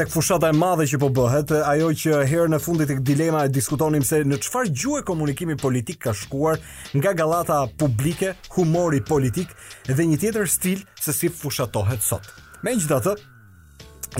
[0.00, 3.52] tek fushata e madhe që po bëhet, ajo që herën në fundit tek dilema e
[3.52, 6.56] diskutonim se në çfarë gjuhë komunikimi politik ka shkuar
[6.96, 9.52] nga gallata publike, humori politik
[9.92, 12.32] dhe një tjetër stil se si fushatohet sot.
[12.64, 13.18] Me gjithë atë,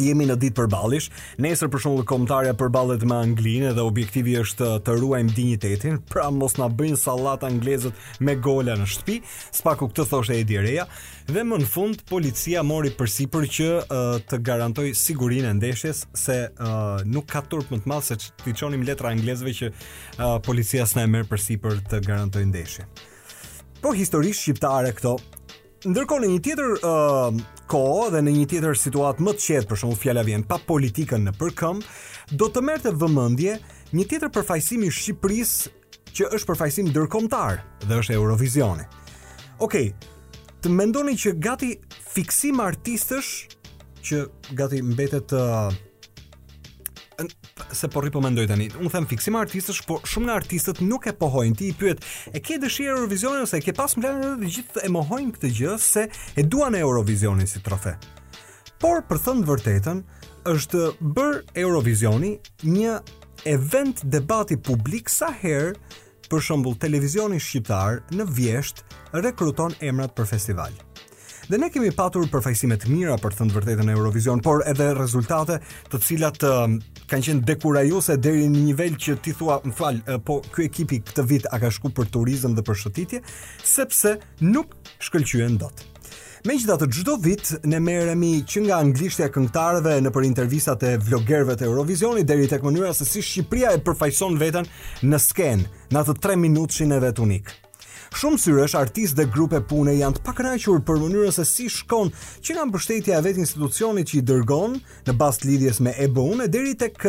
[0.02, 1.10] jemi në ditë përballish.
[1.42, 6.56] Nesër për shembull kombëtarja përballet me Anglinë dhe objektivi është të ruajmë dinjitetin, pra mos
[6.60, 9.20] na bëjnë sallat anglezët me gola në shtëpi,
[9.60, 10.86] spaku këtë thoshte Edi Reja.
[11.30, 16.38] Dhe më në fund policia mori përsipër që uh, të garantoj sigurinë e ndeshjes se
[16.50, 20.86] uh, nuk ka turp më të madh se ti çonim letra anglezëve që uh, policia
[20.86, 22.92] s'na e merr përsipër të garantoj ndeshjen.
[23.82, 25.16] Po historisht shqiptare këto
[25.86, 27.36] Ndërkohë në një tjetër uh,
[27.70, 31.22] kohë dhe në një tjetër situatë më të qetë, për shembull, fjala vjen pa politikën
[31.28, 31.84] në përkëmb,
[32.34, 33.54] do të merrte vëmendje
[33.94, 35.74] një tjetër përfaqësim i Shqipërisë
[36.16, 38.86] që është përfaqësim ndërkombëtar, dhe është Eurovisioni.
[39.62, 39.92] Okej.
[39.92, 41.70] Okay, të mendoni që gati
[42.16, 43.30] fiksim artistësh
[44.10, 44.24] që
[44.58, 45.68] gati mbetet uh,
[47.72, 48.68] se po rri po mendoj tani.
[48.78, 51.56] Unë them fiksim artistësh, por shumë nga artistët nuk e pohojnë.
[51.58, 52.04] Ti i pyet,
[52.36, 55.52] e ke dëshirë Eurovisionin ose e ke pas mbledhur edhe të gjithë e mohojnë këtë
[55.58, 56.06] gjë se
[56.40, 57.96] e duan Eurovisionin si trofe.
[58.82, 60.02] Por për thënë të vërtetën,
[60.52, 60.82] është
[61.16, 62.34] bër Eurovisioni
[62.70, 62.96] një
[63.52, 65.72] event debati publik sa herë
[66.30, 68.82] për shembull televizioni shqiptar në vjesht
[69.14, 70.74] rekruton emrat për festival.
[71.46, 74.88] Dhe ne kemi patur përfaqësime të mira për të thënë vërtetën e Eurovision, por edhe
[74.98, 75.60] rezultate
[75.92, 76.64] të cilat uh,
[77.12, 80.64] kanë qenë dekurajuese deri në një nivel që ti thua, më fal, uh, po ky
[80.66, 83.20] ekipi këtë vit a ka shku për turizëm dhe për shëtitje,
[83.62, 84.72] sepse nuk
[85.06, 85.84] shkëlqyen dot.
[86.50, 90.96] Me që datë gjdo vit, ne meremi që nga anglishtja këngtarëve në për intervjisat e
[91.06, 94.66] vlogerve të Eurovisioni, deri të këmënyra se si Shqipria e përfajson vetën
[95.06, 97.56] në skenë, në atë tre minutëshin e vetë unikë.
[98.14, 102.08] Shumë syresh artistë dhe grupe pune janë të pakënaqur për mënyrën se si shkon
[102.44, 104.78] që nga mbështetja e vetë institucionit që i dërgon
[105.08, 107.02] në bazë lidhjes me EBU-n e deri tek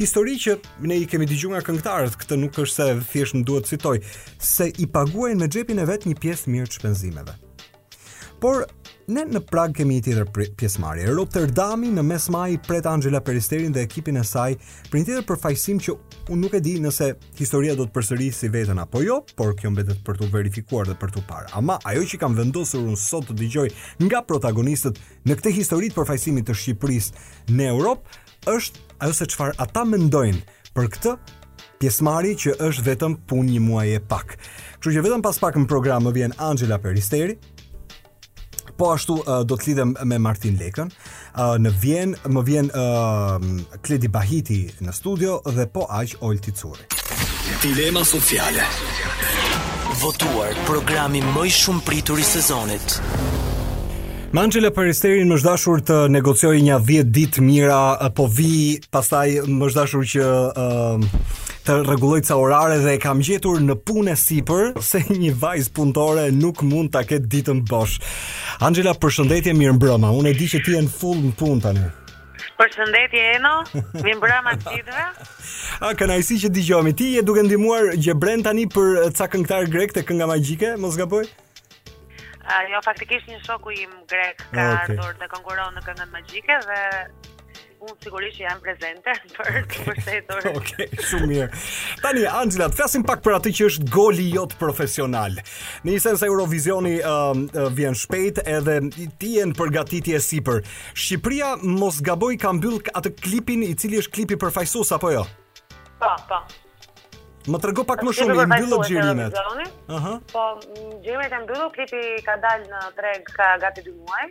[0.00, 0.56] histori që
[0.88, 3.98] ne i kemi dëgjuar nga këngëtarët, këtë nuk është se thjesht më duhet citoj,
[4.40, 7.38] se i paguajnë me xhepin e vet një pjesë mirë të shpenzimeve.
[8.42, 8.64] Por
[9.08, 11.06] Ne në Prag kemi një tjetër pjesëmarrje.
[11.16, 14.58] Rotterdami në mes maji pret Angela Peristerin dhe ekipin e saj
[14.90, 15.94] për një tjetër përfaqësim që
[16.28, 17.08] unë nuk e di nëse
[17.38, 20.96] historia do të përsëri si vetën apo jo, por kjo mbetet për të verifikuar dhe
[21.00, 21.50] për të parë.
[21.58, 23.66] Ama ajo që kam vendosur unë sot të digjoj
[24.04, 27.10] nga protagonistët në këte historit përfajsimit të Shqipëris
[27.50, 28.18] në Europë,
[28.54, 30.42] është ajo se qëfar ata mendojnë
[30.76, 31.16] për këtë
[31.80, 34.36] pjesmari që është vetëm pun një muaje e pak.
[34.84, 37.38] Që që vetëm pas pak në programë vjen Angela Peristeri,
[38.78, 40.90] po ashtu uh, do të lidhem me Martin Lekën.
[41.34, 46.86] Uh, në vjen, më vjen uh, Kledi Bahiti në studio dhe po aq Olti Curri.
[47.64, 48.64] Dilema sociale.
[50.02, 52.98] Votuar programi më i shumë pritur i sezonit.
[54.36, 57.78] Manchela Paristerin më është dashur të negociojë një 10 ditë mira,
[58.12, 61.16] po vi pastaj më është dashur që uh,
[61.64, 66.26] të rregulloj ca orare dhe e kam gjetur në punë sipër se një vajz punëtore
[66.36, 68.02] nuk mund ta ketë ditën bosh.
[68.60, 70.12] Angela, përshëndetje, mirëmbrëma.
[70.20, 71.88] Unë e di që ti je në full në punë tani.
[72.60, 73.54] Përshëndetje Eno,
[74.04, 75.08] mirëmbrëma të gjithëve.
[75.88, 79.72] A kanë ai si që dëgjojmë ti je duke ndihmuar Gjebren tani për ca këngëtar
[79.72, 81.24] grek te kënga magjike, mos gaboj?
[82.48, 84.94] Uh, jo, faktikisht një shoku im grek ka ah, okay.
[84.96, 86.76] ardhur dhe konkurrojë në këngën magjike dhe
[87.84, 89.66] unë sigurisht jam prezente për okay.
[89.74, 90.46] të përshetur.
[90.54, 91.48] Okej, okay, shumë mirë.
[92.00, 95.36] Tani, Angela, të pak për atë që është goli jot profesional.
[95.84, 98.78] Në një sens Eurovisioni uh, uh, vjen shpejt edhe
[99.20, 100.62] ti jenë përgatitje sipër.
[100.94, 105.26] Shqipëria mos gaboj ka mbyll atë klipin i cili është klipi përfaqësues apo jo?
[106.00, 106.40] Pa, po, pa.
[106.48, 106.66] Po.
[107.48, 109.38] Më trego pak më shumë, i mbyllë po, të gjirimet.
[110.32, 110.42] Po,
[111.04, 114.26] gjirimet e mbyllë, klipi ka dalë në treg ka gati 2 muaj.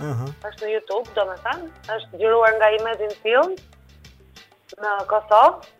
[0.00, 1.68] Êshtë në Youtube, do me thanë.
[1.96, 3.52] Êshtë gjiruar nga Imagine Film,
[4.84, 5.72] në Kosovë.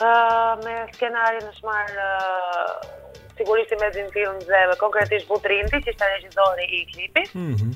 [0.00, 6.08] Uh, me skenarin është marë uh, sigurisht i film dhe konkretisht Bu që është të
[6.12, 7.34] regjizori i klipit.
[7.34, 7.72] Mm -hmm.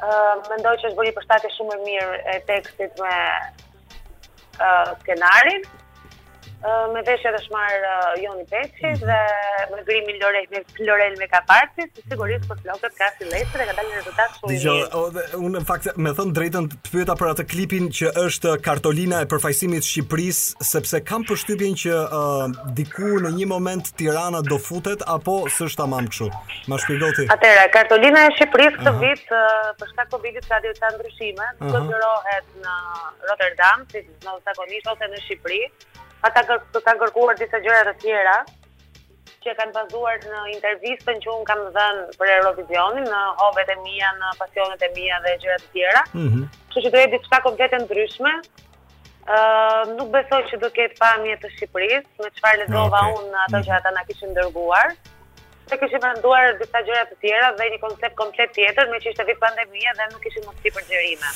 [0.00, 3.16] uh, Mendoj që është bëri përstatje shumë e mirë e tekstit me
[4.64, 5.68] uh, skenarin
[6.92, 9.06] me veshjet është marr uh, Joni Peçi mm -hmm.
[9.10, 13.64] dhe me grimin Lore me Florel me Kaparti, si sigurisht po flokët ka fillesë dhe
[13.70, 14.60] ka dalë rezultat shumë i mirë.
[14.60, 14.80] Dgjoj,
[15.46, 19.28] unë në fakt me thën drejtën të pyeta për atë klipin që është kartolina e
[19.32, 22.46] përfaqësimit të Shqipërisë, sepse kam përshtypjen që uh,
[22.78, 26.28] diku në një moment Tirana do futet apo s'është tamam kështu.
[26.68, 27.24] Ma shpjegoti.
[27.34, 29.40] Atëra, kartolina e Shqipërisë këtë vit uh,
[29.78, 31.80] për shkak të Covidit ka dhënë ndryshime, uh
[32.60, 32.72] në
[33.28, 33.98] Rotterdam, si
[34.44, 35.62] zakonisht po ose në Shqipëri
[36.22, 38.34] ata do ta kërkuar disa gjëra të tjera
[39.44, 44.10] që kanë bazuar në intervistën që un kam dhënë për Eurovisionin, në hobet e mia,
[44.18, 46.02] në pasionet e mia dhe gjëra të tjera.
[46.08, 46.26] Ëh.
[46.26, 46.42] Mhm.
[46.74, 48.32] Kështu që do të jetë diçka komplete ndryshme.
[49.30, 53.72] Ëh, nuk besoj që do ketë pamje të Shqipërisë, me çfarë lezova un ato që
[53.78, 54.92] ata na kishin dërguar
[55.70, 59.26] se kishim menduar disa gjëra të tjera dhe një koncept komplet tjetër, më që ishte
[59.28, 61.34] vit pandemia dhe nuk kishim mundësi për xhirime.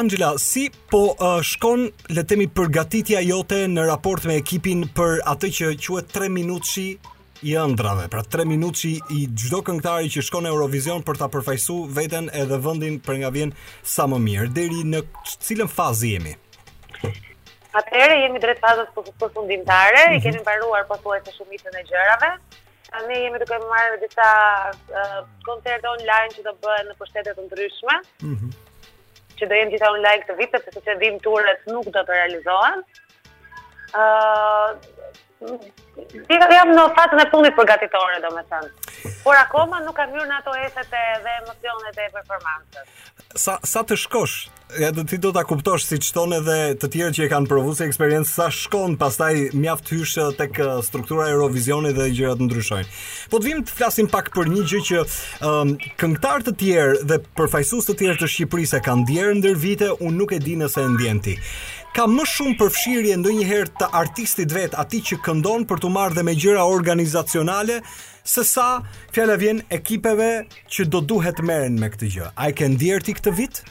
[0.00, 5.22] Angela, si po uh, shkon le të themi përgatitja jote në raport me ekipin për
[5.32, 6.86] atë që quhet 3 minutshi
[7.48, 12.28] i ëndrave, pra 3 minutshi i çdo këngëtari që shkon Eurovision për ta përfaqësuar veten
[12.42, 13.54] edhe vendin për nga vjen
[13.94, 15.04] sa më mirë, deri në
[15.38, 16.36] cilën fazë jemi?
[17.78, 18.88] Atëherë jemi drejt fazës
[19.20, 20.16] përfundimtare, mm -hmm.
[20.16, 20.24] i mhm.
[20.26, 22.30] kemi mbaruar pothuajse shumicën e gjërave.
[22.96, 24.28] A ne jemi duke marrë në disa
[24.98, 27.98] uh, koncerte online që do bëhen në pushtete të ndryshme.
[28.30, 28.54] Mhm.
[29.40, 32.80] që do jenë gjitha online këtë vitë, përse që dhim turet nuk do të realizohen.
[33.94, 34.72] Uh,
[35.38, 38.70] Dhe jam në fatën e punit përgatitore, do me thënë.
[39.22, 42.88] Por akoma nuk kam mjërë në ato eset e dhe emocionet e performantës.
[43.42, 44.38] Sa, sa të shkosh?
[44.68, 47.86] dhe ti do ta kuptosh si çton edhe të tjerë që e kanë provu se
[47.88, 52.90] eksperiencë sa shkon pastaj mjaft të tek struktura e Eurovisionit dhe gjërat ndryshojnë.
[53.32, 55.00] Po të vim të flasim pak për një gjë që
[55.48, 60.16] um, këngëtar të tjerë dhe përfaqësues të tjerë të Shqipërisë kanë ndier ndër vite, unë
[60.20, 61.38] nuk e di nëse e ndjen ti
[61.98, 66.14] ka më shumë përfshirje ndonjëherë njëherë të artistit vetë ati që këndon për të marrë
[66.18, 67.80] dhe me gjëra organizacionale,
[68.32, 68.66] se sa
[69.16, 70.28] vjen ekipeve
[70.74, 72.28] që do duhet meren me këtë gjë.
[72.38, 73.64] A e ke ndjerë ti këtë vitë?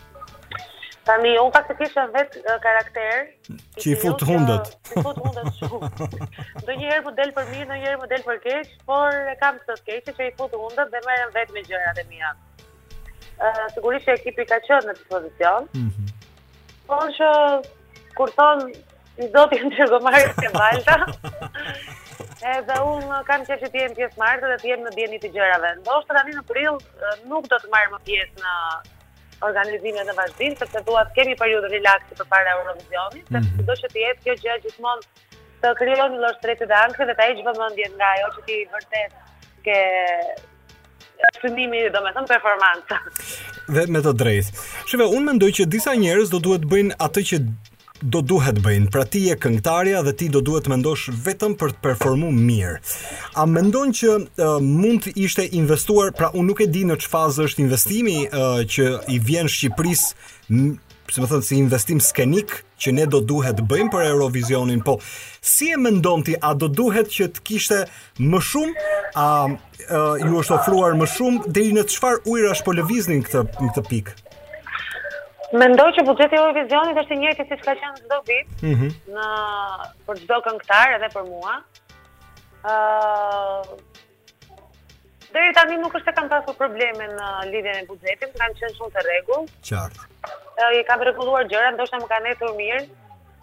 [1.08, 4.74] Tani, unë pak të kishë në vetë uh, Që i fut hundët.
[4.92, 6.12] Që i fut hundët shumë.
[6.66, 9.56] Ndë njëherë më delë për mirë, në njëherë më delë për keqë, por e kam
[9.64, 12.36] të të keqë që i fut hundët dhe meren vetë me gjërat e mia.
[13.40, 15.72] Uh, sigurisht që ekipi ka qenë në dispozicion.
[15.72, 16.14] pozicion, mm
[16.88, 17.28] por që
[18.18, 18.60] kur thon
[19.36, 20.98] zoti më të marrë se valta.
[22.54, 25.32] Edhe unë kam qenë që të jem pjesë martë dhe të jem në dieni të
[25.36, 25.72] gjërave.
[25.82, 26.76] Ndoshta tani në prill
[27.32, 28.54] nuk do të marr më pjesë në
[29.48, 33.58] organizimin në vazhdim, sepse dua të kemi periudhë për përpara Eurovisionit, mm -hmm.
[33.68, 35.04] do të shet jetë kjo gjë gjithmonë
[35.62, 37.40] të krijojmë një lloj stresi dhe ankthe dhe ta hiq
[37.98, 39.12] nga ajo që ti vërtet
[39.66, 39.78] ke
[41.42, 42.98] fundimi do me them performanta.
[43.76, 44.50] Dhe me të drejtë.
[44.90, 47.36] Shiko, unë mendoj që disa njerëz do duhet bëjnë atë që
[48.02, 48.90] do duhet bëjnë.
[48.94, 52.76] Pra ti je këngtarja dhe ti do duhet të mendosh vetëm për të performuar mirë.
[53.42, 57.16] A mendon që uh, mund të ishte investuar, pra unë nuk e di në çfarë
[57.18, 62.92] fazë është investimi uh, që i vjen Shqipërisë, si më thënë, si investim skenik që
[62.94, 65.00] ne do duhet bëjmë për Eurovisionin, po
[65.42, 67.80] si e mendon ti a do duhet që të kishte
[68.22, 68.86] më shumë
[69.18, 73.72] a uh, ju është ofruar më shumë deri në çfarë ujrash po lëviznin këtë në
[73.74, 74.18] këtë pikë?
[75.56, 79.28] Mendoj që buxheti i Eurovisionit është i njëjtë siç ka qenë çdo vit mm në
[80.08, 81.54] për çdo këngëtar edhe për mua.
[82.64, 83.78] ë uh,
[85.38, 88.92] Deri tani nuk është e kanë pasur probleme në lidhjen e buxhetit, kanë qenë shumë
[88.98, 89.48] të rregull.
[89.70, 90.08] Qartë.
[90.28, 92.84] Ë uh, i kanë rregulluar gjërat, ndoshta më kanë ecur mirë,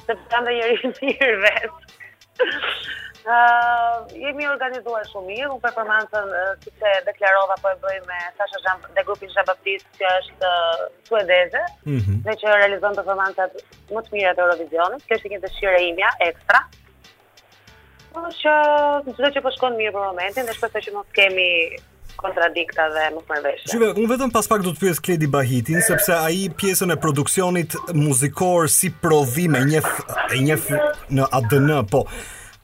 [0.04, 1.82] sepse kanë ndjerë mirë vetë
[4.14, 8.82] jemi organizuar shumë mirë, unë performancën si që deklarova po e bëj me Sasha Jean
[8.98, 10.52] dhe grupin Jean Baptiste që është
[11.08, 12.20] suedeze, mhm.
[12.26, 13.56] dhe që realizon performancët
[13.94, 16.60] më të mirë të Eurovisionit, që është një dëshire imja, ekstra.
[18.14, 18.58] Po që
[19.16, 21.48] çdo që po shkon mirë për momentin, ne shpresojmë që mos kemi
[22.20, 23.68] kontradikta dhe më përveshë.
[23.72, 27.74] Shive, unë vetëm pas pak do të pyes Kledi Bahitin, sepse aji pjesën e produksionit
[27.98, 29.88] muzikor si provime, njef,
[30.36, 30.60] një
[31.18, 32.04] në ADN, po,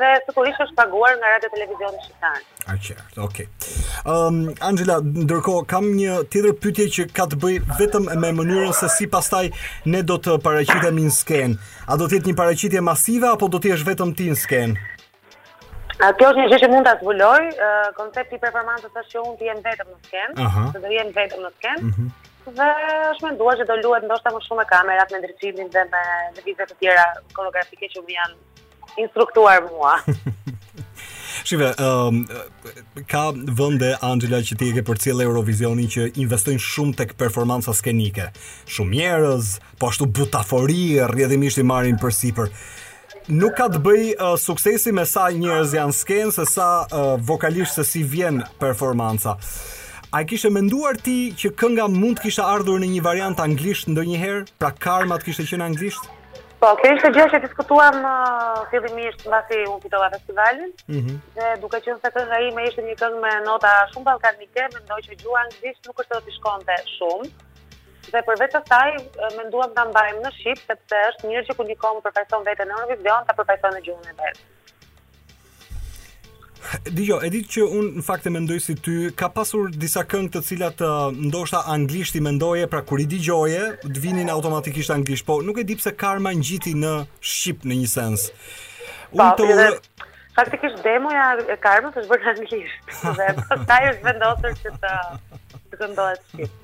[0.00, 2.36] dhe sigurisht është paguar nga Radio televizion Shqiptar.
[2.72, 3.46] A qartë, okay.
[3.48, 8.72] um, ehm, Angela, ndërkohë kam një tjetër pyetje që ka të bëj vetëm me mënyrën
[8.78, 9.44] se si pastaj
[9.94, 11.58] ne do të paraqitemi në skenë.
[11.90, 14.88] A do të jetë një paraqitje masive apo do të jesh vetëm ti në skenë?
[16.02, 19.22] A kjo është një gjë që mund ta zbuloj, uh, koncepti i performancës është që
[19.26, 20.76] unë të jem vetëm në skenë, uh -huh.
[20.78, 21.80] të jem vetëm në skenë.
[21.82, 22.06] Uh mhm.
[22.08, 22.66] -huh dhe
[23.08, 26.02] është menduar që do luhet ndoshta më shumë me kamerat, me ndriçimin dhe me
[26.46, 27.04] vizat të tjera
[27.36, 28.34] koreografike që më janë
[28.98, 30.00] instruktuar mua.
[31.44, 32.20] Shive, um,
[33.10, 37.74] ka vënde Angela që ti e ke për cilë Eurovisionin që investojnë shumë të performansa
[37.74, 38.28] skenike.
[38.70, 42.52] Shumë njerëz, po ashtu butafori, rrjedhimisht i marin për siper.
[43.32, 47.78] Nuk ka të bëj uh, suksesi me sa njerëz janë skenë, se sa uh, vokalisht
[47.80, 49.34] se si vjen performansa.
[50.12, 54.46] A i kishe menduar ti që kënga mund të ardhur në një variant anglisht ndonjëherë,
[54.58, 56.10] Pra karma të kishe që anglisht?
[56.62, 60.68] Po, ke ishte gjë që diskutuam uh, fillimisht mbasi u fitova festivalin.
[60.94, 61.16] Mm -hmm.
[61.38, 65.18] Dhe duke qenë se kënga ime ishte një këngë me nota shumë ballkanike, mendoj që
[65.24, 67.32] gjuha gjithë nuk është të shkonte shumë.
[68.12, 72.00] Dhe për vetë saj, uh, menduam ta mbajmë në shqip sepse është mirë që kundikon
[72.06, 74.40] përfajson veten në Eurovision ta përfaqëson në gjuhën e vet.
[76.88, 80.30] Dijo, e ditë që unë në fakt e mendoj si ty, ka pasur disa këngë
[80.36, 85.26] të cilat uh, ndoshta anglisht i mendoje, pra kur i di të vinin automatikisht anglisht,
[85.26, 88.28] po nuk e di pse karma ngjiti në shqip në një sens.
[89.10, 93.84] Po, unë pa, të dhe, faktikisht demoja e karma të bërë në anglisht, dhe pastaj
[93.92, 94.96] është vendosur që të
[95.58, 96.58] të këndohet shqip.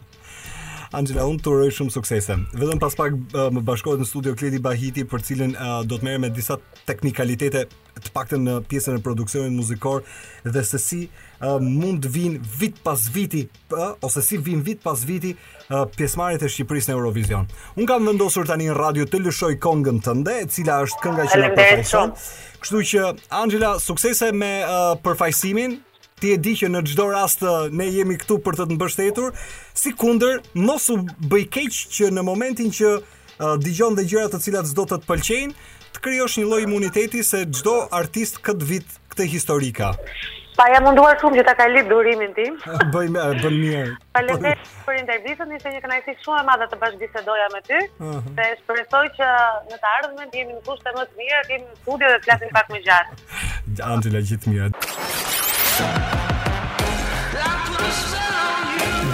[0.96, 2.34] Angela, unë të rëjë shumë suksese.
[2.56, 5.50] Vedëm pas pak më bashkohet në studio Kledi Bahiti, për cilin
[5.84, 6.56] do të merë me disa
[6.88, 7.66] teknikalitete
[8.04, 10.04] të paktën në pjesën e produksionit muzikor
[10.46, 15.02] dhe se si uh, mund vin vit pas viti uh, ose si vin vit pas
[15.08, 17.48] viti uh, pjesëmarrjet e Shqipërisë në Eurovision.
[17.76, 21.42] Un kam vendosur tani në radio të lëshoj këngën tënde, e cila është kënga që
[21.44, 22.14] na përfaqëson.
[22.62, 23.04] Kështu që
[23.42, 25.78] Angela, suksese me uh, përfaqësimin.
[26.18, 29.36] Ti e di që në çdo rast uh, ne jemi këtu për të të mbështetur.
[29.78, 30.96] Sikundër, mos u
[31.30, 35.06] bëj keq që në momentin që uh, dëgjon dhe gjëra të cilat s'do të të
[35.12, 35.54] pëlqejnë,
[35.96, 39.92] të krijosh një lloj imuniteti se çdo artist këtë vit këtë historika.
[40.58, 42.56] Pa jam munduar shumë që ta kalit durimin tim.
[42.94, 43.92] Bëj më bën mirë.
[44.16, 47.78] Faleminderit për intervistën, njëse një kënaqësi shumë e madhe të bashkëbisedoja me ty.
[48.40, 49.30] Dhe shpresoj që
[49.68, 52.52] në të ardhmen jemi në kushte më të mira, kemi në studio dhe të flasim
[52.58, 53.20] pak më gjatë.
[53.86, 54.72] Angela mirë.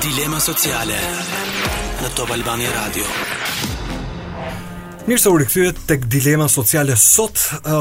[0.05, 1.03] Dilema sociale
[2.01, 3.07] në Top Albania Radio.
[5.05, 7.37] Mirë se u rikthyet tek dilema sociale sot.
[7.69, 7.75] Ë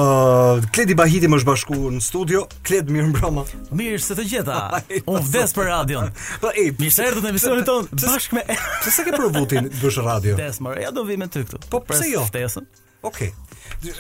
[0.59, 2.41] uh, Kledi Bahiti më është bashkuar në studio.
[2.67, 3.43] Kled, mirë mbrëmë.
[3.79, 4.57] Mirë se të gjeta.
[5.13, 6.11] Un vdes për radion.
[6.43, 8.59] Po, ej, mi shërdhë në emisionin ton bashkë me.
[8.83, 10.35] Pse ke provutin dush radio?
[10.35, 11.63] Vdes, mora, ja do vi me ty këtu.
[11.71, 12.27] Po pse jo?
[12.27, 12.67] Vdesën.
[13.07, 13.31] Okej.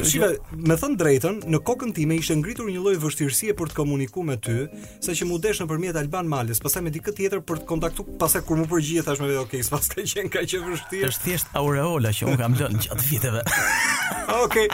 [0.05, 0.29] Shiva,
[0.63, 4.37] me thënë drejtën, në kokën time ishte ngritur një lloj vështirësie për të komunikuar me
[4.39, 4.55] ty,
[5.03, 8.61] saqë më desh nëpërmjet Alban Malës, pastaj me dikë tjetër për të kontaktuar, pastaj kur
[8.63, 11.03] më përgjigjesh thash më vetë, "Ok, s'pas ka qenë kaq e vështirë.
[11.09, 13.41] Është thjesht aureola që un kam lënë gjatë viteve.
[14.45, 14.67] okay.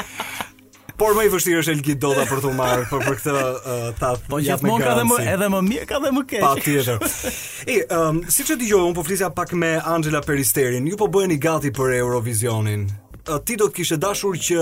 [1.00, 4.14] Por më i vështirë është Elgi Dota për të marrë por për këtë uh, ta
[4.26, 6.44] po gjithmonë ka dhe më edhe më mirë ka dhe më keq.
[6.44, 6.98] Patjetër.
[7.74, 11.40] e um, siç e dëgjova un po flisja pak me Angela Peristerin, ju po bëheni
[11.40, 12.90] gati për Eurovisionin
[13.30, 14.58] a ti do të kishe dashur që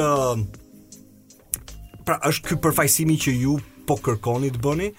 [2.08, 3.58] pra është ky përfaqësimi që ju
[3.88, 4.90] po kërkoni të bëni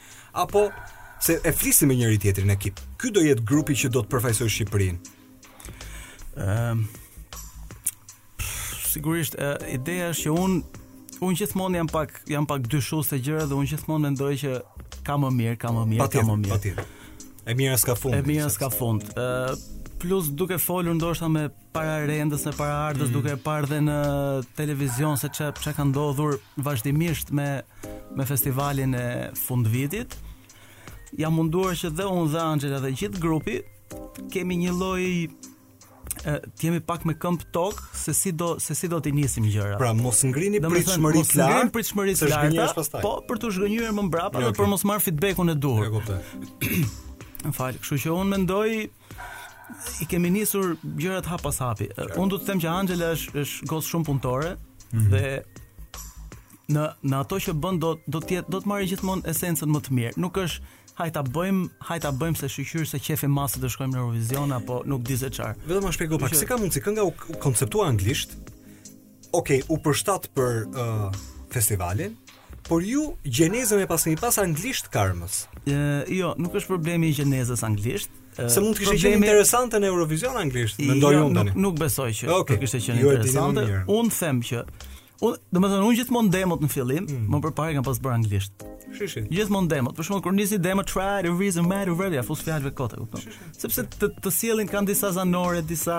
[0.40, 0.68] apo
[1.24, 2.78] se e flisim me njëri tjetrin ekip.
[3.00, 4.98] Ky do jetë grupi që do të përfaqësoj Shqipërinë.
[6.38, 6.84] Ëm um,
[8.88, 9.36] sigurisht
[9.68, 10.58] ideja është që un
[11.26, 14.58] un gjithmonë jam pak jam pak dyshues se gjëra dhe un gjithmonë mendoj që
[15.04, 16.54] ka më mirë, ka më mirë, ka më mirë.
[16.54, 16.94] Patjetër.
[17.48, 18.14] E mira s'ka fund.
[18.14, 19.04] E mira s'ka fund.
[19.16, 23.14] Ëm plus duke folur ndoshta me para rendës e para ardës, mm.
[23.16, 23.96] duke parë dhe në
[24.58, 27.62] televizion se çka çka ka ndodhur vazhdimisht me
[28.16, 29.04] me festivalin e
[29.36, 30.16] fundvitit.
[31.18, 33.60] Jam munduar që dhe unë dhe Angela dhe gjithë grupi
[34.32, 35.04] kemi një lloj
[36.18, 39.78] të jemi pak me këmp tok se si do se si do të nisim gjërat.
[39.80, 41.50] Pra mos ngrini pritshmëri të lartë.
[41.54, 43.02] Ngrini pritshmëri të lartë.
[43.02, 44.56] Po për të zhgënjur më mbrapa, okay.
[44.58, 45.86] për mos marr feedbackun e duhur.
[45.86, 46.88] E kuptoj.
[47.58, 48.68] fal, kështu që unë mendoj,
[50.00, 51.88] i kemi nisur gjërat hap pas hapi.
[51.96, 52.16] Okay.
[52.18, 55.08] Unë do të them që Angela është është gos shumë punëtore mm -hmm.
[55.12, 55.42] dhe
[56.74, 59.90] në në ato që bën do do të do të marrë gjithmonë esencën më të
[59.98, 60.12] mirë.
[60.16, 60.60] Nuk është
[61.00, 64.52] hajtë ta bëjmë, hajtë ta bëjmë se shqyr se qefi masë të shkojmë në Eurovision
[64.52, 65.54] apo nuk di se çfarë.
[65.68, 68.30] Vetëm ma shpjegoj pak, si ka mundsi kënga u konceptua anglisht?
[69.32, 71.12] Okej, okay, u përshtat për uh,
[71.52, 72.16] festivalin,
[72.68, 75.46] por ju gjenezën e pasni pas anglisht karmës.
[75.66, 78.10] Uh, jo, nuk është problemi i gjenezës anglisht.
[78.46, 81.54] Se mund të kishte qenë interesante në Eurovision anglisht, jo, mendoj unë tani.
[81.58, 83.64] Nuk besoj që të kishte qenë interesante.
[83.90, 87.74] Unë them që unë, do të them unë gjithmonë demot në fillim, mm më përpara
[87.74, 88.66] kanë pas bërë anglisht.
[88.94, 89.26] Shishin.
[89.32, 92.68] Gjithmonë demot, për shembull kur nisi demo try the reason matter really, a full fjalë
[92.68, 93.38] vetë, kupton.
[93.58, 95.98] Sepse të të sjellin kanë disa zanore, disa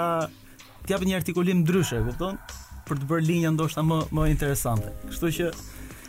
[0.86, 2.40] të japin një artikulim ndryshe, e kupton,
[2.88, 4.96] për të bërë linja ndoshta më më interesante.
[5.12, 5.52] Kështu që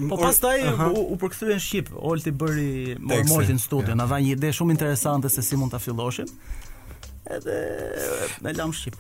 [0.08, 0.98] Po pastaj uh -huh.
[0.98, 2.96] u, u përkthyen në Shqip, Olti bëri
[3.28, 6.26] Mortin Studio, na dha një ide shumë interesante se si mund ta filloshim.
[7.24, 7.56] Edhe
[8.42, 8.96] Në lam Shqip.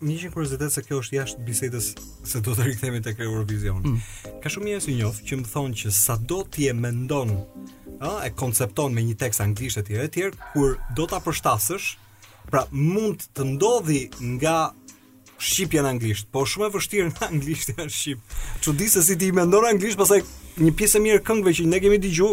[0.00, 1.86] Më jep kuriozitet se kjo është jashtë bisedës
[2.24, 3.82] se do të rikthehemi tek Eurovision.
[3.82, 4.00] Mm.
[4.42, 7.28] Ka shumë njerëz i njohur që më thonë që sado ti e mendon,
[8.00, 10.20] ëh, e koncepton me një tekst anglisht etj etj,
[10.52, 11.96] kur do ta përshtasësh,
[12.50, 14.70] pra mund të ndodhi nga
[15.38, 18.36] shqipja në anglisht, po shumë e vështirë në anglisht janë shqip.
[18.64, 20.24] Çudi se si ti i mendon anglisht, pastaj
[20.58, 22.32] një pjesë e mirë këngëve që ne kemi dëgju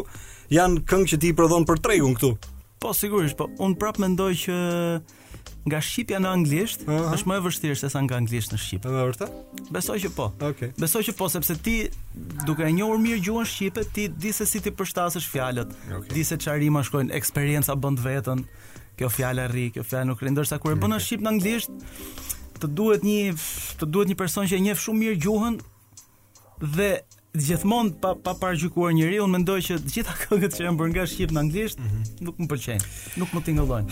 [0.58, 2.32] janë këngë që ti i prodhon për tregun këtu.
[2.82, 4.56] Po sigurisht, po unë prapë mendoj që
[5.66, 7.14] nga shqipja në anglisht uh -huh.
[7.18, 8.86] është më e vështirë se sa nga anglisht në shqip.
[8.86, 9.32] Është vërtet?
[9.72, 10.32] Besoj që po.
[10.42, 10.72] Okej.
[10.78, 11.90] Besoj që po sepse ti
[12.46, 16.14] duke e njohur mirë gjuhën shqipe, ti di se si ti përshtasësh fjalët, okay.
[16.14, 18.44] di se çfarë rima shkojnë, eksperjenca bën vetën.
[18.96, 21.04] Kjo fjalë rri, kjo fjalë nuk rri, ndërsa kur e bën në mm-hmm.
[21.04, 21.70] shqip në anglisht,
[22.62, 23.34] të duhet një
[23.80, 25.58] të duhet një person që e njeh shumë mirë gjuhën
[26.76, 26.88] dhe
[27.36, 31.08] gjithmonë pa pa parajkuar njeriu, unë mendoj që të gjitha këngët që janë bërë nga
[31.12, 32.04] shqip në anglisht mm -hmm.
[32.28, 32.86] nuk më pëlqejnë,
[33.20, 33.88] nuk më tingëllojnë.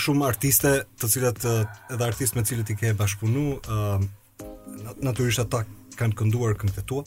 [0.00, 1.44] Shumë artiste, të cilat
[1.92, 4.00] edhe artist me cilët i ke bashkunu, uh,
[5.02, 5.64] natyrisht ata
[5.98, 7.04] kanë kënduar këngët tua.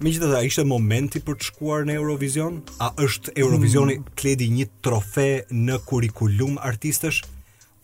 [0.00, 2.62] Me gjithë ishte momenti për të shkuar në Eurovision?
[2.80, 4.04] A është Eurovisioni mm.
[4.18, 7.22] kledi një trofe në kurikulum artistësh?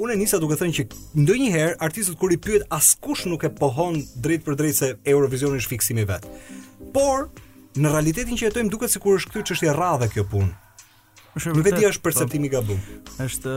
[0.01, 0.85] Unë e nisa duke thënë që
[1.21, 5.73] ndonjëherë artistët kur i pyet askush nuk e pohon drejt për drejtë se Eurovisioni është
[5.75, 6.25] fiksim i vet.
[6.95, 7.27] Por
[7.77, 10.51] në realitetin që jetojmë duket sikur është kthyr çështje rradhë kjo punë.
[11.37, 12.87] Është vetë është perceptimi i gabuar.
[13.27, 13.53] Është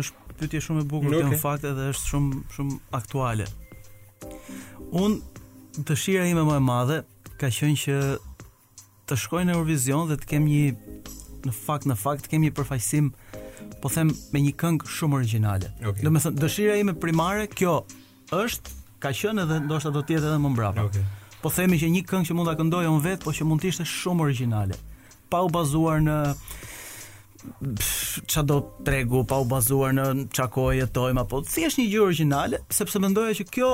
[0.00, 1.32] është pyetje shumë e bukur mm, okay.
[1.36, 3.48] në fakt edhe është shumë shumë aktuale.
[5.04, 5.20] Un
[5.84, 6.96] dëshira ime më e madhe
[7.36, 8.00] ka qenë që
[9.10, 10.98] të shkojnë në Eurovision dhe të kemi një
[11.44, 13.12] në fakt në fakt kemi një përfaqësim
[13.84, 15.68] po them me një këngë shumë origjinale.
[15.84, 16.04] Okay.
[16.06, 17.82] Domethënë dëshira ime primare kjo
[18.32, 18.72] është
[19.04, 20.86] ka qenë edhe ndoshta do të jetë edhe më mbrapa.
[20.88, 21.04] Okay.
[21.42, 23.74] Po themi që një këngë që mund ta këndoj unë vet, po që mund të
[23.74, 24.78] ishte shumë origjinale,
[25.28, 26.14] pa u bazuar në
[28.32, 28.56] qa do
[28.88, 33.02] tregu, pa u bazuar në çka ko jetojmë apo si është një gjë origjinale, sepse
[33.04, 33.68] mendoja që kjo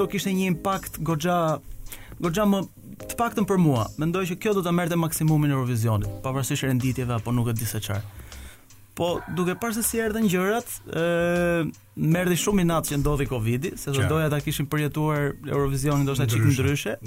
[0.00, 1.36] do kishte një impakt goxha
[2.24, 2.62] goxha më
[3.04, 3.84] të paktën për mua.
[4.00, 7.68] Mendoj që kjo do ta merrte maksimumin e Eurovisionit, pavarësisht renditjeve apo nuk e di
[7.68, 8.00] çfarë.
[9.00, 13.70] Po duke parë se si erdhën gjërat, ë merdhi shumë i natë që ndodhi Covidi,
[13.80, 16.98] se do doja ta kishim përjetuar Eurovisionin ndoshta çik ndryshe.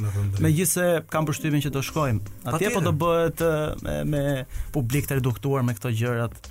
[0.42, 2.34] Megjithse kam përshtypjen që do shkojmë.
[2.50, 3.46] Atje po do bëhet
[3.86, 4.24] me, me
[4.74, 6.50] publik të reduktuar me këto gjërat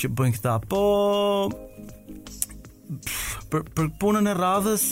[0.00, 0.56] që bëjnë këta.
[0.72, 0.80] Po
[3.52, 4.88] për për punën e radhës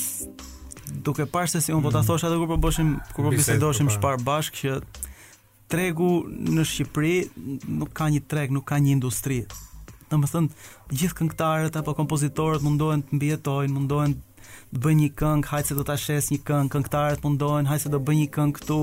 [1.08, 2.12] duke parë se si un po ta mm.
[2.12, 4.78] thosh atë kur po bëshim kur po bisedoshim shpar bashkë që
[5.68, 7.14] tregu në Shqipëri
[7.78, 9.42] nuk ka një treg, nuk ka një industri.
[10.08, 10.64] Në më thënë,
[10.96, 14.14] gjithë këngëtarët apo kompozitorët mundohen të mbjetojnë, mundohen
[14.72, 17.92] të bëjnë një këngë, hajtë se do të ashes një këngë, këngëtarët mundohen, hajtë se
[17.94, 18.78] do bëjnë një këngë këtu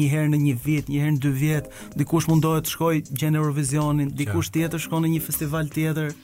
[0.00, 1.68] një herë në një vit, një herë në dy vjet,
[2.00, 6.14] dikush mundohet të shkoj gjenë Eurovisionin, dikush tjetër shkon në një festival tjetër.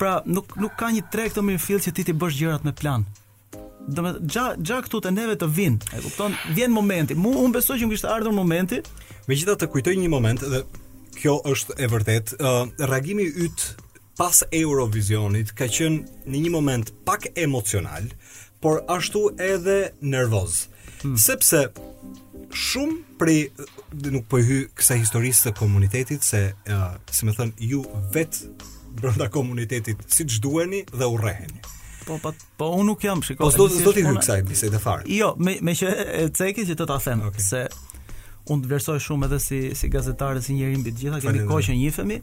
[0.00, 2.72] Pra, nuk, nuk ka një treg të mirë fillë që ti ti bësh gjërat me
[2.72, 3.04] plan.
[3.90, 7.76] Dëmë, gja, gja këtu të neve të vinë, e kupton, vjen momenti, mu unë besoj
[7.82, 8.80] që më kishtë ardhur momenti,
[9.30, 10.64] Me gjitha të kujtoj një moment Dhe
[11.20, 13.82] kjo është e vërdet uh, Ragimi ytë
[14.18, 18.08] pas Eurovisionit Ka qënë një një moment pak emocional
[18.60, 20.64] Por ashtu edhe nervoz
[21.04, 21.14] hmm.
[21.14, 21.60] Sepse
[22.64, 23.70] shumë pri uh,
[24.16, 26.80] Nuk pojhy kësa historisë të komunitetit Se uh,
[27.14, 27.84] si me thënë ju
[28.18, 28.48] vetë
[28.98, 31.62] Brënda komunitetit Si duheni dhe u reheni
[32.02, 33.44] Po, po, po unë nuk jam shikoj.
[33.46, 35.04] Po do t'i do të hyj kësaj bisedë fare.
[35.14, 37.44] Jo, me me që e ceki që të ta them okay.
[37.44, 37.60] se
[38.52, 41.68] unë të vlerësoj shumë edhe si si gazetar si njeri mbi të gjitha, kemi kohë
[41.68, 42.18] që njihemi.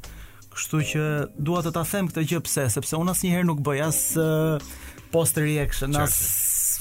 [0.54, 1.06] Kështu që
[1.46, 4.70] dua të ta them këtë gjë pse, sepse unë asnjëherë nuk bëj as uh,
[5.14, 6.16] post reaction, as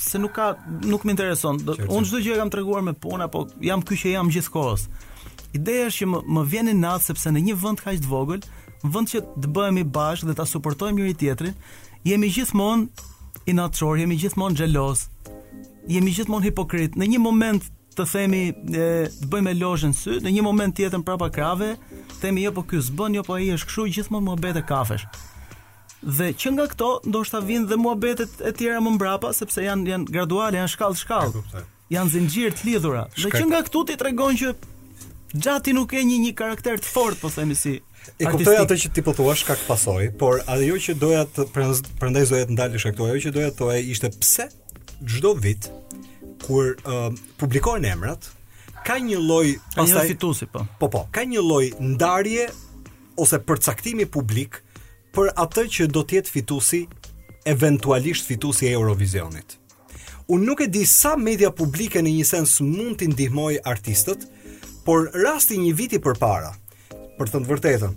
[0.06, 0.50] se nuk ka
[0.88, 1.60] nuk më intereson.
[1.86, 4.86] Unë çdo gjë e kam treguar me punë, po jam ky që jam gjithkohës.
[5.60, 8.46] Ideja është që më, më vjen në atë sepse në një vend kaq të vogël,
[8.86, 11.54] vend që të bëhemi bashkë dhe ta suportojmë njëri tjetrin,
[12.08, 13.08] jemi gjithmonë
[13.52, 15.06] inatçor, jemi gjithmonë xheloz.
[15.86, 16.96] Jemi gjithmonë hipokrit.
[16.98, 21.30] Në një moment të themi e, të bëjmë lozhën sy, në një moment tjetër prapa
[21.32, 21.72] krave,
[22.20, 25.06] themi jo po ky s'bën, jo po ai është kështu, gjithmonë më bëte kafesh.
[26.06, 30.10] Dhe që nga këto ndoshta vijnë dhe muhabetet e tjera më mbrapa sepse janë janë
[30.14, 31.44] graduale, janë shkallë shkallë.
[31.94, 33.04] janë zinxhir të lidhura.
[33.16, 34.52] Dhe që nga këtu ti tregon që
[35.44, 37.76] gjati nuk e një një karakter të fort, po themi si.
[38.18, 41.46] E kuptoj atë që ti po thua, shkak pasoi, por ajo që doja të
[42.26, 44.48] doja të ndalesh këtu, ajo që doja të thoja ishte pse
[45.06, 45.66] çdo vit
[46.46, 48.22] kur uh, publikohen emrat,
[48.86, 50.62] ka një lloj pastaj një fitusi po.
[50.78, 52.46] Po po, ka një lloj ndarje
[53.18, 54.60] ose përcaktimi publik
[55.16, 56.82] për atë që do të jetë fitusi
[57.48, 59.56] eventualisht fitusi i Eurovisionit.
[60.30, 64.24] Unë nuk e di sa media publike në një sens mund të ndihmoj artistët,
[64.86, 66.52] por rasti një viti për para,
[67.18, 67.94] për të në vërtetën,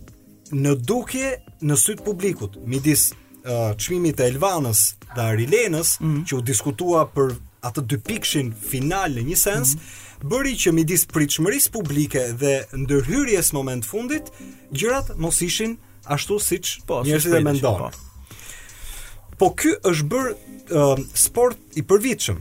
[0.54, 1.32] në duke
[1.66, 4.82] në sytë publikut, midis uh, qmimit e Elvanës
[5.16, 6.24] dhe Arilenës, mm -hmm.
[6.30, 7.36] që u diskutua për
[7.68, 10.28] atë dy pikshin final në një sens, mm -hmm.
[10.32, 14.32] bëri që midis pritshmërisë publike dhe ndërhyrjes moment fundit,
[14.72, 15.78] gjërat mos ishin
[16.16, 17.92] ashtu siç po, njështë dhe mendonë.
[17.92, 20.34] Po, po kjo është bërë
[20.72, 22.40] uh, sport i përvitëshëm.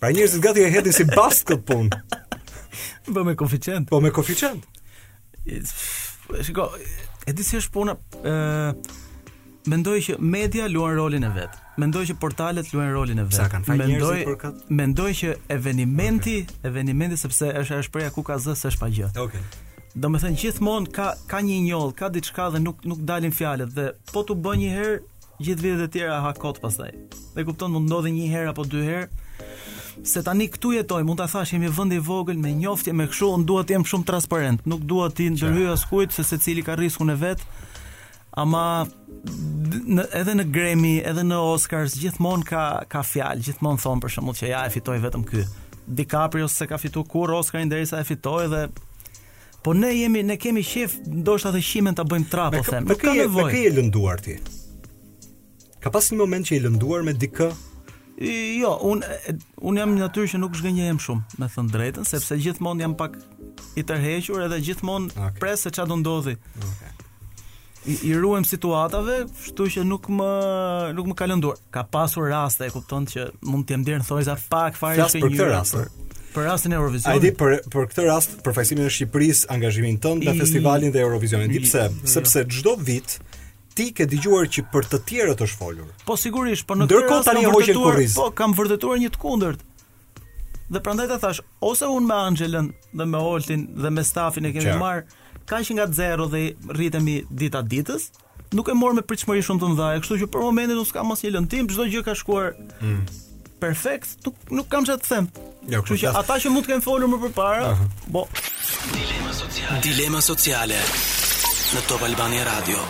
[0.00, 1.90] Pra njështë gati e hedin si bastë këtë punë.
[3.14, 3.88] Po me koficient.
[3.90, 4.64] Po me koficient.
[6.42, 6.70] Shiko,
[7.28, 8.72] edhe si është puna, uh,
[9.68, 11.63] mendoj që media luan rolin e vetë.
[11.80, 13.54] Mendoj që portalet luajnë rolin e vet.
[13.66, 14.18] Mendoj
[14.78, 16.60] mendoj që evenimenti, okay.
[16.70, 19.08] evenimenti sepse është është përja ku ka zë se është pa gjë.
[19.24, 19.42] Okej.
[19.42, 19.60] Okay.
[20.04, 23.74] Do me thënë gjithmonë ka ka një njoll, ka diçka dhe nuk nuk dalin fjalët
[23.74, 24.94] dhe po tu bën një herë
[25.42, 26.92] gjithë vjetët e tjera ha kot pastaj.
[27.34, 29.06] Dhe kupton mund ndodhi një herë apo dy herë
[30.06, 33.30] se tani këtu jetoj, mund ta thash jemi vend i vogël me njoftje me kështu,
[33.34, 37.14] un duhet të jem shumë transparent, nuk dua të ndërhyj askujt se secili ka rrezikun
[37.14, 37.46] e vet
[38.36, 38.86] ama
[40.20, 44.50] edhe në Grammy, edhe në Oscars gjithmonë ka ka fjalë, gjithmonë thon për shembull që
[44.50, 45.44] ja e fitoi vetëm ky.
[45.98, 48.62] DiCaprio se ka fituar kur Oscarin derisa e fitoi dhe
[49.64, 52.88] po ne jemi ne kemi shef ndoshta të shimen ta bëjmë trap po them.
[52.88, 53.50] Nuk ka nevojë.
[53.50, 54.38] Ka ke lënduar ti.
[55.84, 57.50] Ka pas një moment që i lënduar me dikë?
[58.62, 59.36] Jo, unë
[59.68, 63.16] un jam natyrë që nuk zgënjehem shumë, me thënë drejtën, sepse gjithmonë jam pak
[63.74, 65.40] i tërhequr edhe gjithmonë okay.
[65.42, 66.36] pres se çfarë do ndodhi.
[66.60, 66.92] Okay
[67.86, 70.28] i, i ruajm situatave, kështu që nuk më
[70.96, 71.58] nuk më ka lënduar.
[71.74, 75.28] Ka pasur raste, e kupton që mund të jam në thojza pak fare se një.
[75.28, 75.84] Për këtë
[76.34, 77.22] për rastin e Eurovisionit.
[77.22, 80.98] Ai di për për këtë rast, për fajsimin e Shqipërisë, angazhimin tënd nga festivalin dhe
[81.04, 81.84] Eurovision Di pse?
[82.10, 83.20] Sepse çdo vit
[83.78, 85.92] ti ke dëgjuar që për të tjerët është folur.
[86.08, 88.16] Po sigurisht, po në këtë rast tani hoqen kurriz.
[88.18, 89.62] Po kam vërtetuar një të kundërt.
[90.74, 94.54] Dhe prandaj ta thash, ose unë me Anxhelën dhe me Oltin dhe me stafin e
[94.58, 95.06] kemi marr
[95.46, 98.08] ka nga zero dhe rritemi dita ditës,
[98.56, 101.22] nuk e morë me pritëshmëri shumë të mdhaja, kështu që për momentin nuk s'ka mas
[101.24, 103.00] një lëntim, gjdo gjë ka shkuar mm.
[103.62, 105.28] perfekt, nuk, nuk kam që të them.
[105.68, 108.00] Jo, kështu që ata që mund të kemë folur më për para, uh -huh.
[108.14, 108.24] bo.
[108.94, 109.80] Dilema sociale.
[109.86, 110.80] Dilema sociale
[111.76, 112.80] në Top Albania Radio.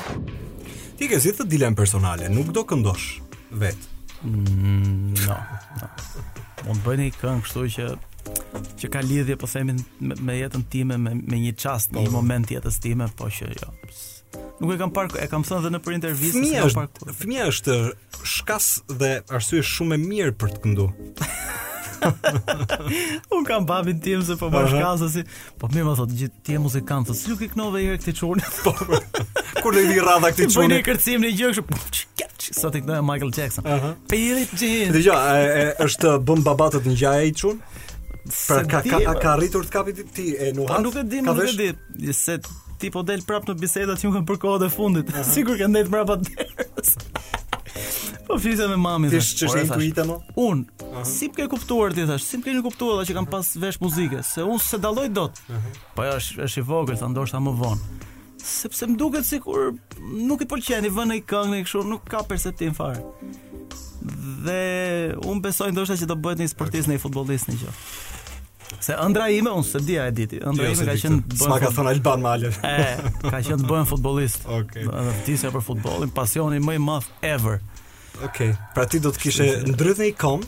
[0.99, 3.07] Ti ke zithë të dilemë personale, nuk do këndosh
[3.51, 3.87] vetë.
[4.25, 5.37] Mm, no,
[5.83, 5.89] no.
[6.69, 7.87] Mund bëni kënë kështu që
[8.81, 12.01] që ka lidhje po themin me jetën time me me një çast, po.
[12.05, 13.69] një moment jetës time, po që jo.
[14.61, 16.51] Nuk e kam parë, e kam thënë edhe në për intervistë, nuk
[17.05, 17.75] e Fëmia është
[18.27, 18.67] shkas
[19.01, 20.87] dhe arsye shumë e mirë për të këndu.
[22.05, 25.23] Un kam babin tim se po bashkasa si,
[25.59, 28.45] po më thot gjithë ti je muzikant, si nuk e knove herë këtë çunë.
[28.63, 28.73] Po.
[29.65, 30.67] Kur do vi radha këtë çunë?
[30.67, 32.53] Unë e kërcim në gjë kështu.
[32.59, 33.65] Sa ti kënoja Michael Jackson.
[33.65, 33.91] Aha.
[34.11, 34.93] Pelit jeans.
[34.93, 35.15] Dhe jo,
[35.87, 37.61] është bën babatët ngjaj ai çunë.
[38.47, 40.81] Pra ka ka ka ka rritur të kapi ti e nuhat.
[40.83, 42.13] Nuk e di, nuk e di.
[42.17, 42.39] Se
[42.81, 45.11] ti po del prapë në bisedat që unë kam për kohën e fundit.
[45.35, 46.47] Sigur që ndej mbrapa atë.
[48.25, 49.13] Po fizë me mamën.
[49.13, 50.17] Ti ç'e ke kuita më?
[50.41, 50.65] Un,
[51.05, 52.25] si ke kuptuar ti thash?
[52.25, 55.43] Si ke nuk kuptuar që kam pas vesh muzikë, se un se dalloj dot.
[55.97, 58.03] Po ja është është i vogël, sa ndoshta më vonë.
[58.45, 59.71] Sepse më duket sikur
[60.05, 63.01] nuk i pëlqen i vënë këngë kështu, nuk ka perceptim fare
[64.45, 64.63] dhe
[65.29, 66.97] un besoj ndoshta që do bëhet një sportist okay.
[66.97, 67.79] në futbollist në
[68.85, 71.39] Se ëndra ime unë se dia e ditë, ëndra jo, ime ka qenë bën.
[71.41, 72.57] Sa ka thon Alban Malev.
[72.65, 74.47] Ë, ka qenë të bëhen futbollist.
[74.51, 74.87] Okej.
[74.91, 75.21] Okay.
[75.29, 77.61] disa për futbollin, pasioni më i madh ever.
[78.25, 78.27] Okej.
[78.29, 78.53] Okay.
[78.75, 80.43] Pra ti do të kishe ndryshe i kom,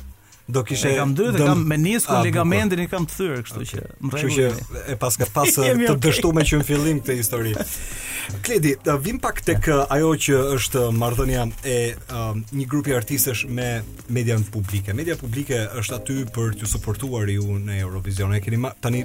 [0.49, 4.35] do kishe kam dy dhe kam meniskun ligamentin i kam thyr, kështu që më rregull.
[4.35, 5.97] Kështu që e pas pas të okay.
[6.07, 7.55] dështuar që në fillim këtë histori.
[8.47, 8.73] Kledi,
[9.05, 11.75] vim pak kë ajo që është marrëdhënia e
[12.19, 13.67] um, një grupi artistësh me
[14.11, 14.95] median publike.
[14.99, 18.35] Media publike është aty për t'ju suportuar ju në Eurovision.
[18.35, 19.03] E keni marr tani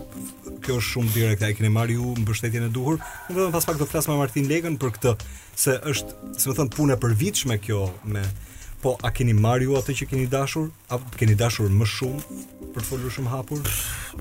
[0.61, 2.97] kjo është shumë direkte, e keni marr ju mbështetjen e duhur.
[3.29, 5.15] Unë vetëm pas pak do të flas me Martin Legën për këtë
[5.61, 8.25] se është, si më thon, puna e përvitshme kjo me
[8.81, 10.71] Po a keni marrë ju atë që keni dashur?
[10.89, 13.59] A keni dashur më shumë për të folur shumë hapur?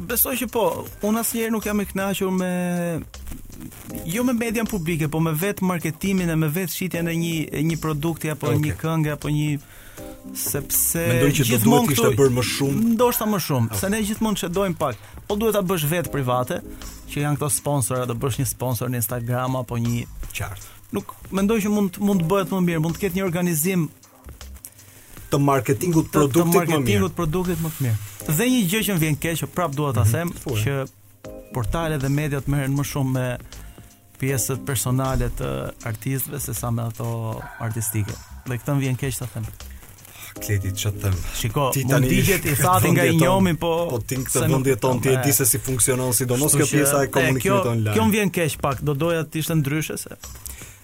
[0.08, 0.64] Besoj që po.
[1.08, 2.50] Unë asnjëherë nuk jam e kënaqur me
[4.08, 7.32] jo me median publike, po me vetë marketimin e me vetë shitjen e një
[7.70, 8.60] një produkti apo okay.
[8.66, 9.46] një këngë apo një
[10.36, 12.82] sepse mendoj që do duhet kishte bërë më shumë.
[12.98, 13.80] Ndoshta më shumë, okay.
[13.80, 15.00] se ne gjithmonë shëdojmë pak.
[15.28, 16.60] Po duhet ta bësh vetë private,
[17.10, 20.04] që janë këto sponsorë, do bësh një sponsor në Instagram apo një
[20.36, 20.68] qartë.
[20.92, 23.84] Nuk mendoj që mund mund të bëhet më mirë, mund të ketë një organizim
[25.30, 26.82] të marketingut të, produktit të marketingut më mirë.
[26.82, 28.36] marketingut produktit më të mirë.
[28.36, 30.36] Dhe një gjë që më vjen keq, prap dua ta mm -hmm.
[30.44, 33.26] them, që portale dhe mediat merren më shumë me
[34.20, 35.48] pjesët personale të
[35.90, 38.14] artistëve se sa me ato artistike.
[38.48, 39.46] Dhe këtë më vjen keq ta them.
[40.44, 41.14] Kleti të them.
[41.38, 45.08] Shiko, ti digjet i thati nga i njomi, po po ti këtë vendi ton ti
[45.08, 47.94] e di se si funksionon si sidomos kjo pjesa e komunikimit online.
[47.94, 50.10] Kjo më vjen keq pak, do doja të ishte ndryshe se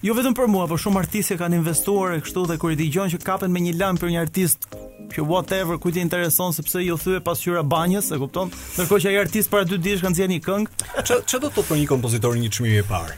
[0.05, 3.15] Jo vetëm për mua, por shumë artistë kanë investuar e kështu dhe kur i dëgjojnë
[3.15, 4.67] që kapen me një lan për një artist
[5.15, 8.51] që whatever kujt i intereson sepse i jo u thye pasqyra banjës, e kupton?
[8.75, 11.55] Ndërkohë që ai artist para dy ditësh kanë dhënë një këngë, ç'o ç'o do të
[11.57, 13.15] thotë për një kompozitor një çmimi i parë.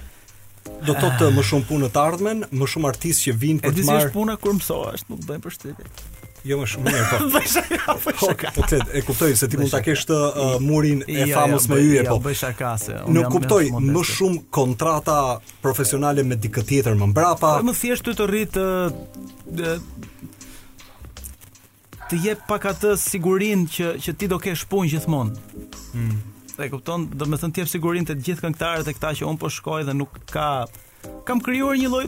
[0.88, 3.86] Do të thotë më shumë punë të ardhmen, më shumë artistë që vinë për të
[3.90, 3.90] marrë.
[3.90, 6.18] Edhe si është puna kur mësohesh, nuk bën përshtypje.
[6.48, 7.18] Jo më shumë mirë po.
[7.30, 11.66] Po, po, po e kuptoj se ti mund ta kesh të uh, murin e famus
[11.66, 12.16] famës me yje po.
[12.22, 15.18] Jo Nuk kuptoj më shumë kontrata
[15.64, 17.52] profesionale me dikë tjetër më mbrapa.
[17.60, 19.82] Po më thjesht të të rrit të uh,
[22.10, 25.64] të jep pak atë sigurinë që që ti do kesh punë gjithmonë.
[25.96, 26.16] Hm.
[26.60, 29.38] E kupton, do të thënë ti jep sigurinë të gjithë këngëtarët e këta që un
[29.40, 30.48] po shkoj dhe nuk ka
[31.28, 32.06] kam krijuar një lloj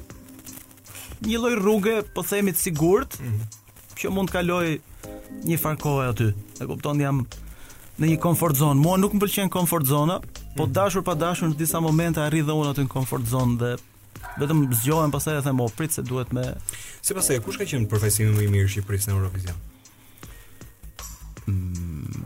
[1.26, 3.18] një lloj rruge, po themi të sigurt.
[3.22, 3.42] Hmm
[4.02, 4.68] që mund të kaloj
[5.50, 6.30] një farë kohë aty.
[6.62, 7.24] E kupton jam
[8.02, 8.80] në një comfort zone.
[8.82, 10.20] Mua nuk më pëlqen comfort zona,
[10.58, 10.76] po mhm.
[10.76, 13.74] dashur pa dashur në disa momente arrij dhe unë aty në comfort zone dhe
[14.40, 16.44] vetëm zgjohem pastaj e them oh prit se duhet me
[17.02, 19.58] si pasojë kush ka qenë përfaqësimi më i mirë Shqipërisë në Eurovision.
[21.50, 22.18] Mm.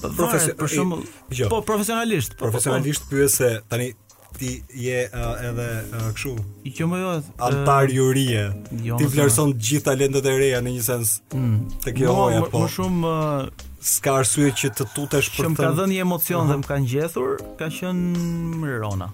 [0.00, 1.04] Profesionalisht për shembull,
[1.36, 1.48] jo.
[1.52, 2.50] po profesionalisht, po, po, po.
[2.50, 3.92] profesionalisht pyese tani
[4.40, 5.82] ti je uh, edhe
[6.24, 7.08] uh, I që më jo
[7.44, 8.46] altar jurie.
[8.84, 11.58] Jo, ti vlerëson të gjithë talentet e reja në një sens mm.
[11.84, 12.62] te kjo hoja po.
[12.64, 15.44] Më shumë uh, s'ka arsye që të tutesh për të.
[15.44, 16.54] Shumë ka dhënë një emocion uh -huh.
[16.54, 19.10] dhe më kanë gjetur, ka qenë Rona.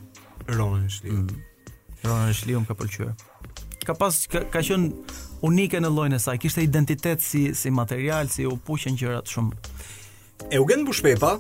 [0.59, 1.13] Rona është.
[1.13, 1.69] Mm.
[2.07, 3.11] Rona është liu më ka pëlqyer.
[3.87, 4.93] Ka pas ka, ka qenë
[5.49, 9.55] unike në llojin e saj, kishte identitet si si material, si u puqen gjërat shumë.
[10.59, 11.33] Eugen Bushpepa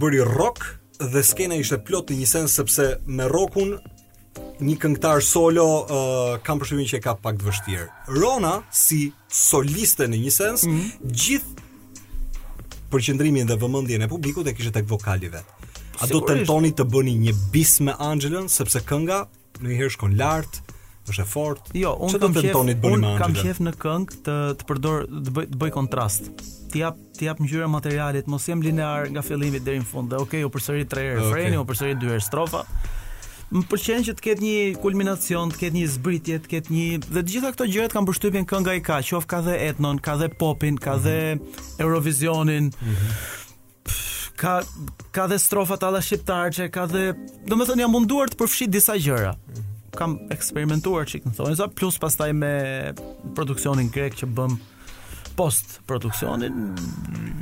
[0.00, 3.76] bëri rock dhe skena ishte plot në një sens sepse me rockun
[4.62, 5.98] një këngëtar solo uh,
[6.46, 7.86] kam përshtypjen që e ka pak të vështirë.
[8.18, 11.16] Rona si soliste në një sens, mm -hmm.
[11.24, 15.46] gjithë përqendrimin dhe vëmendjen e publikut e kishte tek vokali vet.
[16.00, 19.26] A do tentoni të bëni një bis me Angelën sepse kënga
[19.60, 20.62] në një herë shkon lart,
[21.08, 21.70] është e fortë.
[21.78, 22.54] Jo, unë kam qef,
[22.90, 26.30] unë kam qef në këngë të të përdor të bëj, të bëj kontrast
[26.74, 30.10] ti jap ti jap ngjyra materialit, mos jem linear nga fillimi deri në fund.
[30.10, 31.62] Dhe okay, u përsërit 3 herë refreni, okay.
[31.62, 32.64] u përsërit 2 herë strofa.
[33.54, 37.20] Më pëlqen që të ketë një kulminacion, të ketë një zbritje, të ketë një dhe
[37.22, 40.28] të gjitha këto gjërat kanë përshtypjen kënga i ka, qoftë ka dhe etnon, ka dhe
[40.40, 41.68] popin, ka dhe mhm.
[41.84, 42.72] Eurovisionin.
[42.74, 43.14] Mhm.
[44.40, 44.54] Ka
[45.14, 47.04] ka dhe strofa të alla shqiptar që ka dhe,
[47.46, 49.72] domethënë jam munduar të përfshij disa gjëra mhm.
[50.00, 52.50] kam eksperimentuar çik më thonë sa plus pastaj me
[53.38, 54.72] produksionin grek që bëm mm
[55.36, 56.76] post produksionin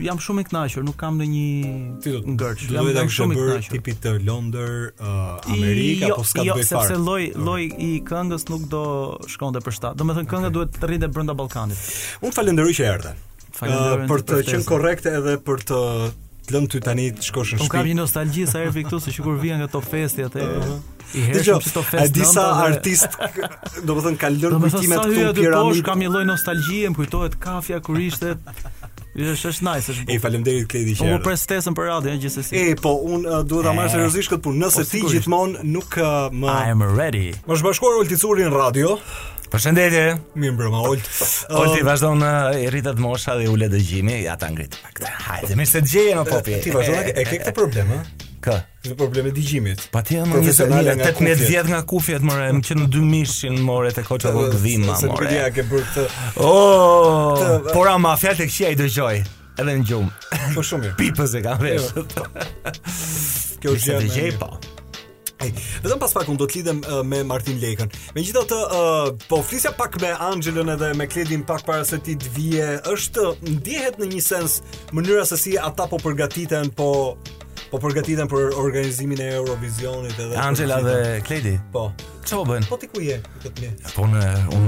[0.06, 3.94] jam shumë i kënaqur nuk kam ndonjë ngërç si duhet dhe shumë i kënaqur tipi
[4.04, 8.48] të Londër uh, Amerika apo jo, ska jo, bëj fare sepse lloj lloj i këngës
[8.52, 8.82] nuk do
[9.34, 10.56] shkonte për shtat do të thënë kënga okay.
[10.58, 11.84] duhet të rrinte brenda ballkanit
[12.24, 13.14] Unë falenderoj që erdhe
[13.62, 15.80] Uh, për të qenë korrekt edhe për të
[16.48, 17.68] të ty tani të shkosh në shtëpi.
[17.68, 20.46] Unë kam një nostalgji sa herë këtu se sikur vija nga ato festi atë.
[21.18, 22.02] I hershëm si to festi.
[22.02, 23.18] Ai disa artist,
[23.86, 25.82] domethënë kanë lënë kujtime këtu në Tiranë.
[25.86, 28.36] kam një lloj nostalgjie, më kujtohet kafja kur ishte
[29.12, 30.06] Ishte është nice, është.
[30.08, 31.02] Ej, faleminderit këtë dije.
[31.04, 31.42] Unë pres
[31.76, 32.56] për radio, gjithsesi.
[32.56, 35.98] E, po un uh, duhet ta marr seriozisht këtë punë, nëse po, ti gjithmonë nuk
[36.00, 37.26] uh, më I am ready.
[37.44, 38.96] Më bashkuar ulticurin radio.
[39.52, 40.02] Përshëndetje.
[40.40, 41.08] Mirë broma Olt.
[41.52, 45.02] Olti um, vazhdon në uh, rritet mosha dhe ulet dëgjimi, ja ta ngrit pak.
[45.26, 46.56] Hajde, më së djeje në popi.
[46.64, 48.30] Ti vazhdon atë, e ke këtë problem, a?
[48.42, 48.56] Ka.
[48.82, 49.84] Ke probleme dëgjimit.
[49.92, 53.92] Patjetër më nisë në 18 vjet nga, nga kufjet, morë, më që në 2000-shin morë
[54.00, 55.20] te koca do të vim ma morë.
[55.20, 56.08] Sepse ke bërë këtë.
[56.48, 59.16] Oh, por ama fjalë tek çia i dëgjoj.
[59.60, 60.08] Edhe në gjum.
[60.56, 60.98] Po shumë mirë.
[61.02, 61.88] Pipës e kam jo.
[61.92, 62.20] veshët
[63.62, 64.04] Kjo gjë.
[64.08, 64.78] Ti
[65.42, 65.50] Ej,
[65.82, 67.90] vetëm pas pak do të lidhem uh, me Martin Lekën.
[68.14, 72.30] Megjithatë, uh, po flisja pak me Angelën edhe me Kledin pak para se ti të
[72.36, 74.60] vije, është ndjehet në një sens
[74.94, 76.92] mënyra se si ata po përgatiten, po
[77.72, 81.54] po përgatiten për organizimin e Eurovisionit edhe Angela dhe Kledi.
[81.72, 81.88] Po.
[82.26, 82.66] Çfarë bën?
[82.70, 83.16] Po ti ku je?
[83.42, 83.92] Këtë mirë.
[83.96, 84.22] Po ne
[84.54, 84.66] un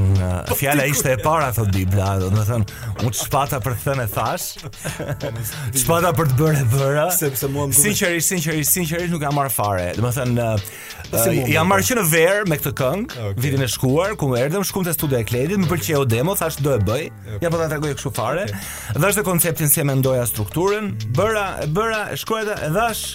[0.48, 2.64] po uh, fjala ishte e para thot Dibla, do të thon,
[3.06, 4.64] u çfata për të thënë thash.
[5.80, 7.04] Çfata për të bërë vëra.
[7.14, 9.90] sepse mua më sinqerisht, sinqerisht, sinqerisht nuk e marr fare.
[9.98, 14.16] Do të thon, ja marr që në ver me këtë këngë, ah, vitin e shkuar,
[14.20, 17.04] ku më erdhem shkumte studio e Kledit, më pëlqeu demo, thash do e bëj.
[17.44, 18.48] Ja po ta tregoj kështu fare.
[18.96, 23.06] Dhe është konceptin e mendoja strukturën, bëra, bëra, shkruajta, dhash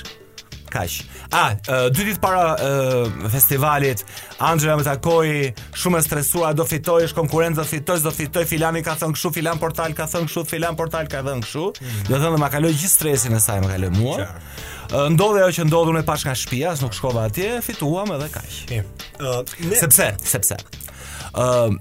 [0.70, 1.04] kaq.
[1.36, 4.06] A, uh, dy ditë para uh, festivalit,
[4.40, 5.32] Anxhela më takoi
[5.76, 9.34] shumë e stresuar, do fitoj, është konkurrent, do fitoj, do fitoj, filani ka thënë kështu,
[9.36, 11.66] filan portal ka thënë kështu, filan portal ka thënë kështu.
[11.84, 11.98] Mm.
[12.08, 14.16] Do thënë dhe ma kaloj gjithë stresin e saj, ma kaloj mua.
[14.22, 15.10] Sure.
[15.14, 18.62] Ndodhe ajo që ndodhun e pashka nga shtëpia, as nuk shkova atje, fituam edhe kaq.
[18.72, 19.76] Uh, ne...
[19.84, 20.62] Sepse, sepse
[21.38, 21.78] ë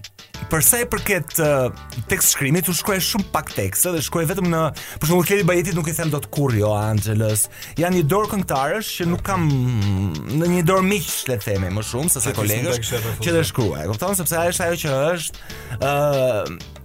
[0.49, 1.73] për sa i përket uh,
[2.09, 4.61] tekst shkrimit u shkruaj shumë pak tekst, dhe shkruaj vetëm në
[5.03, 7.47] për shembull Kelly bajetit nuk i them dot kurrë jo Angelës.
[7.81, 11.85] janë një dorë këngëtarësh që nuk kam në një dorë miq le të themi më
[11.91, 13.83] shumë se sa kolegë që të shkruaj.
[13.87, 15.47] E kupton sepse ajo është ajo që është
[15.83, 16.77] ë uh,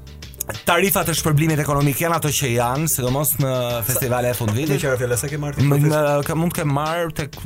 [0.67, 3.51] Tarifat e shpërblimit ekonomik janë ato që janë, sidomos në
[3.87, 4.73] festivale e fundit.
[4.73, 5.63] Ti çfarë ke marrë?
[5.69, 7.37] Mund të kem mund të marr tek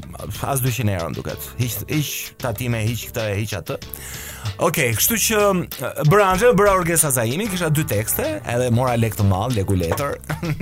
[0.49, 1.45] as 200 euro duket.
[1.59, 2.09] Hiq, hiç
[2.41, 3.77] tatime, hiç këtë, hiq atë.
[4.55, 5.37] Ok, kështu që
[6.09, 10.15] Branche bëra Orges Azaimi, kisha dy tekste, edhe mora lek të madh, leku letër.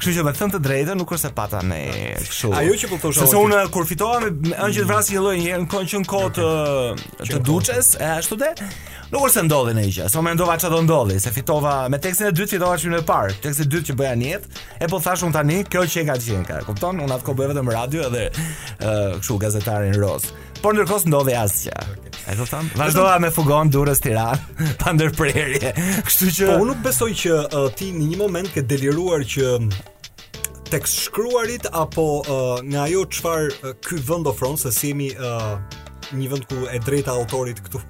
[0.00, 1.82] kështu që me thënë të drejtë, nuk është se pata me
[2.20, 2.52] kështu.
[2.60, 3.24] Ajo që po thosha.
[3.26, 6.30] Sepse unë kur fitova me anë vrasi një lloj një herë në kohë okay.
[6.38, 8.54] të, të duçes, e ashtu dhe
[9.10, 11.98] Nuk është se ndodhi në gjë, se më mendova çfarë do ndodhi, se fitova me
[11.98, 14.44] tekstin e dytë, fitova çmimin e parë, tekstin e dytë që bëja njët,
[14.86, 17.00] e po thash unë tani, kjo që e ka gjenka, kupton?
[17.02, 20.30] Unë atë kohë bëja vetëm radio edhe ë uh, kështu gazetarin Rose.
[20.62, 21.78] Por ndërkohë ndodhi asja
[22.20, 22.34] Okay.
[22.34, 24.36] E do tham, vazhdova me fugon Durrës Tiranë
[24.80, 25.70] pa ndërprerje.
[26.04, 29.70] Kështu që Po unë besoj që uh, ti në një moment ke deliruar që um,
[30.68, 35.56] tek shkruarit apo uh, nga ajo çfarë uh, ky vend ofron se si jemi uh,
[36.20, 37.80] një vend ku e drejta autorit këtu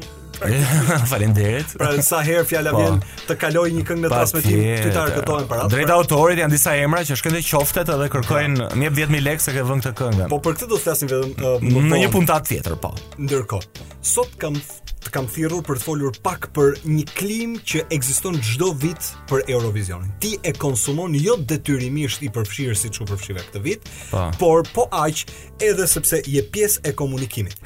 [1.11, 1.67] Faleminderit.
[1.79, 2.81] pra sa herë fjala po.
[2.83, 5.67] vjen të kaloj një këngë në transmetim, fytyrë këtohen para.
[5.73, 9.55] Drejta autorit janë disa emra që shkojnë qoftet edhe kërkojnë më jep 10000 lekë se
[9.57, 10.29] ke vënë këtë këngë.
[10.33, 12.15] Po për këtë do të flasim vetëm uh, në po, një po.
[12.17, 12.95] puntat tjetër, po.
[13.21, 14.55] Ndërkohë, sot kam
[15.01, 19.47] të kam thirrur për të folur pak për një klim që ekziston çdo vit për
[19.49, 20.11] Eurovisionin.
[20.21, 24.27] Ti e konsumon jo detyrimisht i përfshirë siç u përfshive këtë vit, pa.
[24.39, 25.23] por po aq
[25.65, 27.57] edhe sepse je pjesë e komunikimit.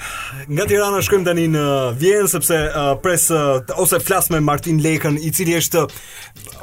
[0.47, 1.67] Nga Tirana shkojmë tani në
[1.99, 5.85] Vjenë sepse uh, pres uh, ose flas me Martin Lekën, i cili është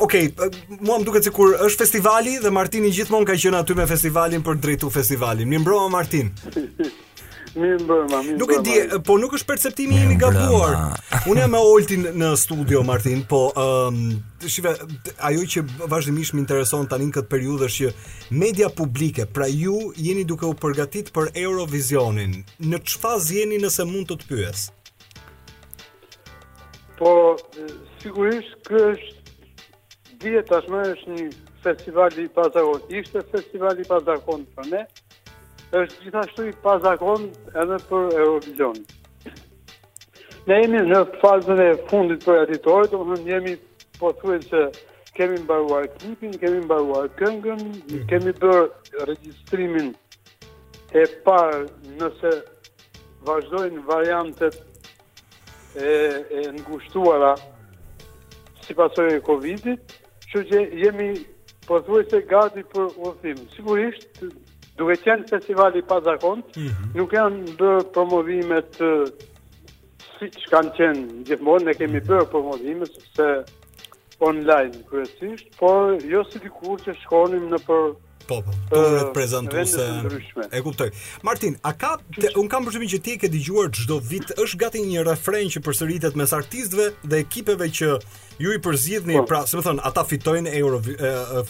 [0.02, 3.86] Ok, uh, mua më duket sikur është festivali dhe Martini gjithmonë ka qenë aty me
[3.92, 5.52] festivalin për drejtu festivalin.
[5.52, 6.32] Mirëmbrëma Martin.
[7.56, 10.96] Mi më bërma, mi Nuk e di, po nuk është perceptimi jemi gabuar.
[11.28, 13.98] Unë jam me Oltin në studio, Martin, po um,
[14.48, 14.72] shive,
[15.28, 19.76] ajo që vazhdimisht më intereson tani në këtë periudë, është që media publike, pra ju
[20.00, 22.38] jeni duke u përgatit për Eurovisionin.
[22.72, 24.66] Në çfarë jeni nëse mund të të pyes?
[27.02, 27.12] Po
[28.02, 31.28] sigurisht kështë, është dihet tashmë është një
[31.68, 32.30] festival i
[33.02, 34.86] Ishte festival i pazakont për ne
[35.80, 37.28] është gjithashtu i pazakon
[37.62, 38.80] edhe për Eurovision.
[40.50, 43.54] Ne jemi në fazën e fundit për atitore, të më thënë jemi
[44.00, 44.64] po që
[45.20, 48.04] kemi mbaruar klipin, kemi mbaruar këngën, mm.
[48.12, 49.90] kemi bërë registrimin
[51.02, 51.62] e parë
[52.02, 52.34] nëse
[53.28, 54.58] vazhdojnë variantet
[55.76, 57.34] e, e ngushtuara
[58.66, 59.96] si pasojnë e Covid-it,
[60.32, 61.10] që që jemi
[61.68, 61.78] po
[62.12, 63.38] se gati për urthim.
[63.56, 64.24] Sigurisht,
[64.82, 66.92] duke qenë festivali pa zakon, mm -hmm.
[66.98, 68.84] nuk janë bërë promovimet
[70.16, 72.08] si që kanë qenë gjithmonë, ne kemi mhm.
[72.08, 73.28] bër promovimet se
[74.22, 77.84] online kërësisht, por jo si dikur që shkonim në për
[78.30, 79.74] Po, po, turet
[80.58, 80.90] E kuptoj.
[81.24, 84.58] Martin, a ka te, un kam përshtypjen që ti e ke dëgjuar çdo vit është
[84.64, 87.88] gati një refren që përsëritet mes artistëve dhe ekipeve që
[88.44, 89.26] ju i përzgjidhni, po.
[89.30, 90.78] pra, si më thon, ata fitojnë Euro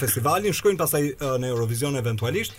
[0.02, 1.04] festivalin, shkojnë pastaj
[1.44, 2.54] në Eurovision eventualisht.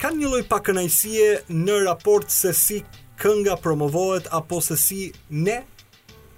[0.00, 2.80] Kan një lloj pakënaqësie në raport se si
[3.22, 5.62] kënga promovohet apo se si ne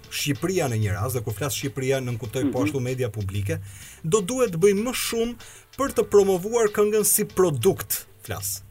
[0.09, 2.53] Shqipëria në një rast, dhe kur flas Shqipëria nën kuptoj mm -hmm.
[2.53, 2.65] po mhm.
[2.69, 3.59] ashtu media publike,
[4.03, 5.33] do duhet të bëjmë më shumë
[5.77, 8.63] për të promovuar këngën si produkt, flas.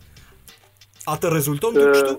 [1.06, 2.14] A të rezulton të kështu?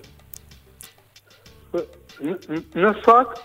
[2.82, 3.44] Në fakt,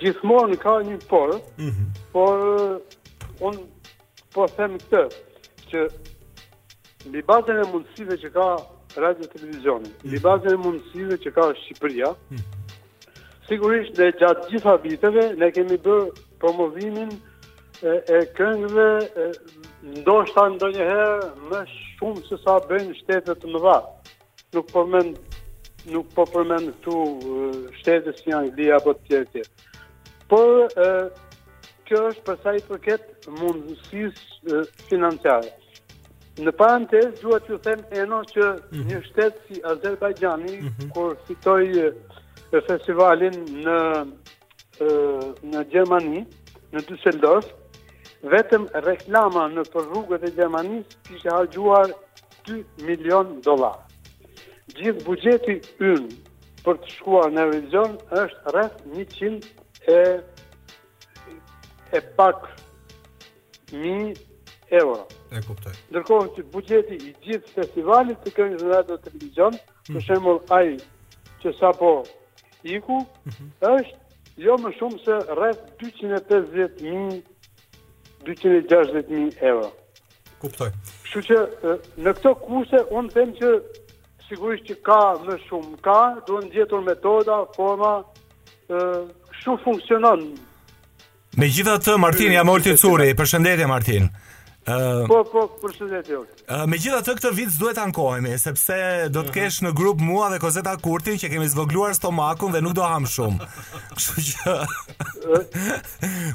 [0.00, 1.86] gjithmonë ka një por, mm -hmm.
[2.12, 2.38] por
[3.48, 3.54] un
[4.34, 5.04] po them këtë,
[5.70, 5.78] që
[7.08, 8.44] Mbi bazën e mundësive që ka
[9.04, 10.02] radio televizioni, mm.
[10.08, 10.22] mbi mm.
[10.26, 12.44] bazën e mundësive që ka Shqipëria, mm.
[13.48, 18.88] sigurisht dhe gjatë gjitha viteve ne kemi bërë promovimin e, e këngëve
[20.00, 23.74] ndoshta ndonjëherë më shumë se sa bëjnë shtetet të mëdha.
[24.56, 25.20] Nuk po mend
[25.92, 29.42] nuk po përmend këtu shtete si Anglia apo të tjerë
[30.32, 30.72] Por
[31.84, 35.50] kjo është për sa i përket mundësisë financiare.
[36.42, 38.86] Në parantez, duhet të them e no që mhm.
[38.90, 40.88] një shtetë si Azerbajgjani, mm -hmm.
[40.94, 41.90] kur fitoj e,
[42.68, 43.36] festivalin
[43.66, 43.76] në,
[44.86, 44.88] e,
[45.52, 46.24] në Gjermani,
[46.74, 47.52] në Düsseldorf,
[48.34, 51.92] vetëm reklama në përrugët e Gjermanisë kishe hargjuar
[52.50, 52.58] 2
[52.88, 53.78] milion dolar.
[54.74, 56.10] Gjithë bugjeti ynë
[56.64, 57.94] për të shkuar në region
[58.24, 59.42] është rreth 100
[59.86, 60.04] e
[61.94, 62.48] e pak
[64.72, 65.04] euro.
[65.32, 65.72] E kuptoj.
[65.92, 69.58] Ndërkohë që bugjeti i gjithë festivalit të kënjë dhe radio televizion,
[69.90, 70.04] për mm.
[70.06, 70.76] shemëll aji
[71.42, 71.90] që sa po
[72.76, 73.50] iku, mhm.
[73.68, 77.22] është jo më shumë se rreth 250.000
[78.24, 79.66] 260.000 euro.
[80.40, 80.70] Kuptoj.
[81.02, 81.42] Kështu që
[82.06, 83.50] në këto kushte unë them që
[84.24, 87.92] sigurisht që ka më shumë ka, duhet ndjetur metoda, forma,
[88.72, 88.80] ë,
[89.44, 90.22] me funksionon.
[91.36, 94.08] Megjithatë Martin Jamolti Curi, përshëndetje Martin.
[95.08, 96.22] Po, po, për shëndet jo.
[96.70, 98.78] Me gjitha të këtë vitës duhet ankojme, sepse
[99.12, 99.34] do të mhm.
[99.36, 103.10] kesh në grupë mua dhe Kozeta Kurti, që kemi zvogluar stomakun dhe nuk do hamë
[103.12, 103.50] shumë.
[103.98, 104.56] Kështu që...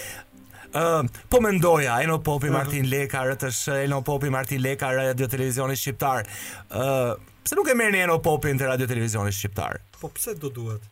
[0.73, 2.55] uh, po mendoja Eno Popi mhm.
[2.57, 7.11] Martin Leka rëtësh Eno Popi Martin Leka radio televizionit shqiptar ë uh,
[7.43, 10.89] pse nuk e merrni Eno Popin te radio televizioni shqiptar po pse do duhet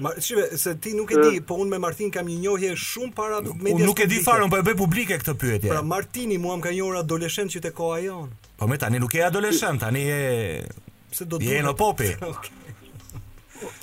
[0.00, 3.12] Ma shive se ti nuk e di, po unë me Martin kam një njohje shumë
[3.12, 3.76] para nuk, media.
[3.82, 5.72] Unë nuk e di fare, unë po e bëj publike këtë pyetje.
[5.74, 8.30] Pra Martini mua më ka njohur adoleshent që te koha jon.
[8.62, 10.22] Po me tani nuk je adoleshent, tani e
[11.12, 11.50] se do të.
[11.50, 11.74] Je në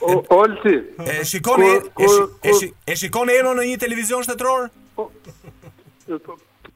[0.01, 0.93] Olti.
[1.19, 1.69] E shikoni,
[2.43, 4.69] e, shi, e, shikoni Eno në një televizion shtetror?
[4.97, 5.09] Po,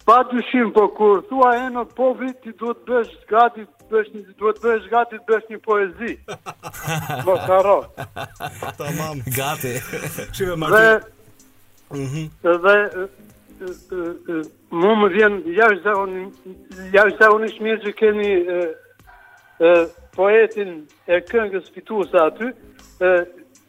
[0.05, 4.61] pa dyshim, po kur thua Eno po vit, ti duhet bësh gati, bësh një duhet
[4.65, 6.13] bësh gati, bësh një poezi.
[7.25, 7.77] Po karo.
[8.81, 9.75] Tamam, gati.
[10.33, 10.77] Shikoj Martin.
[10.77, 11.17] Dhe,
[11.91, 12.29] Mhm.
[12.41, 14.37] Dhe
[14.73, 16.45] mu më vjen jashtë zakonisht
[16.85, 18.59] unë zakonisht mirë që keni e,
[20.15, 20.73] poetin
[21.11, 22.51] e këngës fituese aty,
[23.05, 23.11] ë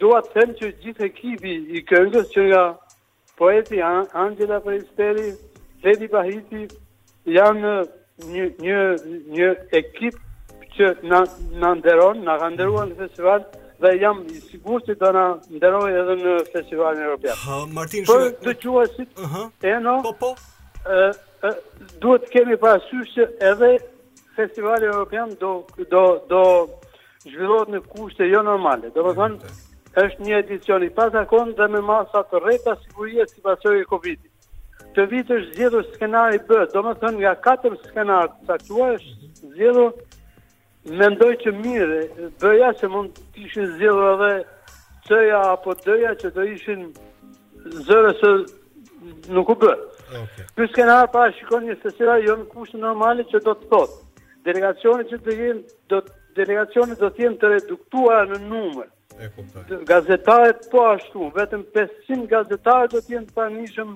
[0.00, 2.62] të them që gjithë ekipi i këngës që nga
[3.38, 5.28] poeti Angela Presteri,
[5.84, 6.64] Lady Bahiti
[7.36, 7.74] janë
[8.32, 8.78] një një
[9.36, 10.18] një ekip
[10.76, 11.22] që na
[11.76, 13.44] nderon, na ka nderuar në festival
[13.82, 15.24] dhe jam i sigurt se do na
[15.56, 17.36] nderoj edhe në festivalin evropian.
[17.44, 17.58] Ha,
[18.08, 19.22] Për të dëgjuesit,
[19.72, 19.96] e no.
[20.08, 20.32] Po po.
[20.92, 21.10] ë
[22.02, 23.68] duhet të kemi parasysh që edhe
[24.36, 25.52] festivali europian do
[25.92, 26.42] do do
[27.30, 28.90] zhvillohet në kushte jo normale.
[28.94, 29.50] Do të thonë
[30.04, 34.30] është një edicion i pasakon dhe me masa të rreta sigurie si pasoj e Covidit.
[34.96, 40.20] Të vit është zjedhur skenari B, do më thënë nga 4 skenari të saktua është
[41.00, 42.00] mendoj që mire,
[42.42, 44.32] bëja që mund të ishin zjedhur edhe
[45.06, 46.82] C-ja apo D-ja që të ishin
[47.88, 48.32] zërë së
[49.36, 49.86] nuk u bërë.
[50.12, 50.46] Okay.
[50.56, 53.98] Kështë skenari pa shikon një festival jo në kushtë normali që do të thotë
[54.46, 56.00] delegacioni që të jenë do
[56.32, 56.44] do
[57.12, 58.86] të jenë të reduktuara në numër.
[59.20, 63.90] E Gazetarët po ashtu, vetëm 500 gazetarë do të jenë të panishëm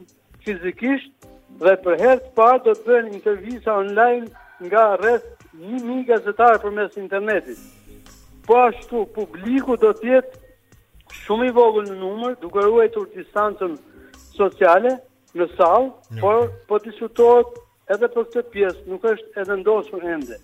[0.45, 1.29] fizikisht
[1.63, 4.29] dhe për herë të parë do të bëjnë intervista online
[4.69, 7.59] nga rreth 1000 gazetarë përmes internetit.
[8.47, 10.45] Po ashtu publiku do të jetë
[11.25, 13.79] shumë i vogël në numër, duke ruajtur distancën
[14.37, 14.99] sociale
[15.37, 17.63] në sallë, por po diskutohet
[17.95, 20.39] edhe për këtë pjesë nuk është edhe ndosur ende.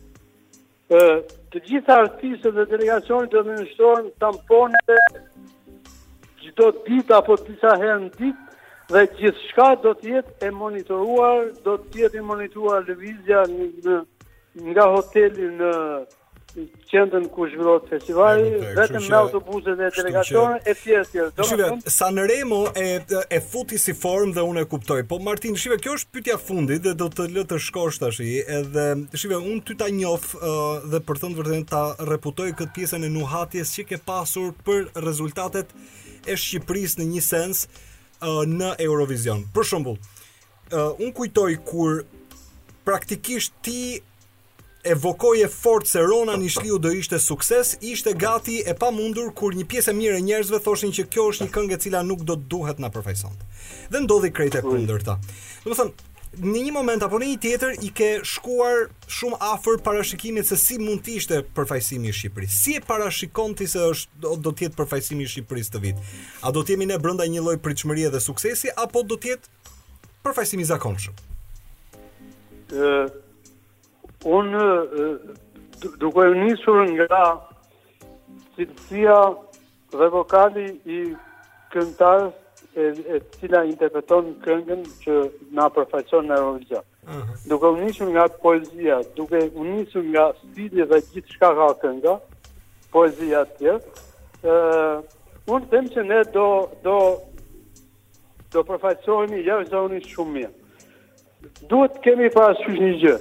[0.92, 1.00] Ë,
[1.52, 4.94] të gjitha artistët dhe delegacionit do të nisën tamponet
[6.42, 8.50] çdo ditë apo disa herë në ditë
[8.94, 13.98] dhe gjithçka do të jetë e monitoruar, do të jetë monitoruar lëvizja në
[14.68, 15.70] nga hoteli në
[16.90, 21.24] qendën ku zhvillohet festivali vetëm me autobuse dhe delegacione e fjesë.
[21.36, 22.88] sa Sanremo e
[23.28, 25.00] e futi si form dhe unë e kuptoj.
[25.08, 28.20] Po Martin, shiva, kjo është pyetja e fundit dhe do të lë të shkosh tash
[28.26, 28.86] i edhe
[29.16, 30.26] shiva, un ty ta njoh
[30.92, 31.82] dhe për thënë vërtetë ta
[32.12, 35.68] reputoj këtë pjesën e nuhatjes që ke pasur për rezultatet
[36.28, 37.66] e Shqipërisë në një sens
[38.60, 39.46] në Eurovision.
[39.56, 39.98] Për shembull,
[41.00, 42.02] un kujtoj kur
[42.84, 44.02] praktikisht ti
[44.84, 49.66] evokoi e fort se Rona Nishliu do ishte sukses, ishte gati e pamundur kur një
[49.70, 52.34] pjesë e mirë e njerëzve thoshin që kjo është një këngë e cila nuk do
[52.36, 53.46] të duhet na përfaqësonte.
[53.92, 55.18] Dhe ndodhi krejtë kundërta.
[55.64, 59.82] Do të thonë Në një moment apo në një tjetër i ke shkuar shumë afër
[59.84, 62.54] parashikimit se si mund të ishte përfaqësimi i Shqipërisë.
[62.62, 66.00] Si e parashikon ti se është do të jetë përfaqësimi i Shqipërisë këtë vit?
[66.40, 69.74] A do të jemi ne brenda një lloj pritshmërie dhe suksesi apo do të jetë
[70.24, 71.20] përfaqësimi i zakonshëm?
[72.72, 73.12] Ë,
[74.24, 74.66] unë
[75.98, 77.22] duke njësur nga
[78.54, 79.16] cilësia
[79.98, 80.98] dhe vokali i
[81.72, 82.32] këntarës
[82.74, 85.14] e, e cila interpreton këngën që
[85.56, 86.84] na përfaqëson në Eurovizion.
[87.06, 87.48] Uh -huh.
[87.48, 92.14] Duke u nisur nga poezia, duke u nisur nga stili dhe gjithë shka ka kënga,
[92.92, 93.78] poezia të tjerë,
[94.46, 95.02] uh,
[95.46, 96.96] unë temë që ne do, do,
[98.52, 100.52] do përfaqësojmë i jërë zonë shumë mirë.
[101.70, 103.16] Duhet kemi parasysh një gjë,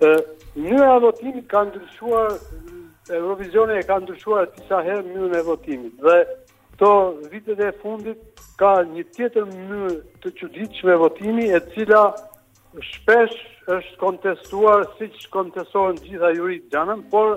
[0.00, 0.10] të
[0.56, 2.34] e votimit ka ndryshuar,
[3.16, 6.16] Eurovisione e ka ndryshuar disa herë mënyrën e votimit, dhe
[6.80, 6.90] të
[7.32, 12.02] vitet e fundit ka një tjetër mënyrë të çuditshme me votimi, e cila
[12.90, 13.36] shpesh
[13.76, 17.34] është kontestuar si që kontestohen gjitha juritë gjanën, por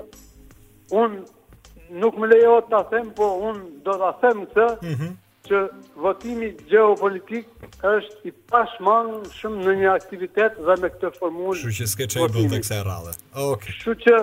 [0.92, 5.16] unë nuk me lejo të them, por unë do të them të, mm -hmm
[5.48, 5.60] që
[6.02, 7.48] votimi geopolitik
[7.88, 12.28] është i pashman shumë në një aktivitet dhe me këtë formullë Shu që s'ke qaj
[12.36, 13.12] bëllë dhe kse rrave.
[13.46, 13.76] Okay.
[13.82, 14.18] Shu që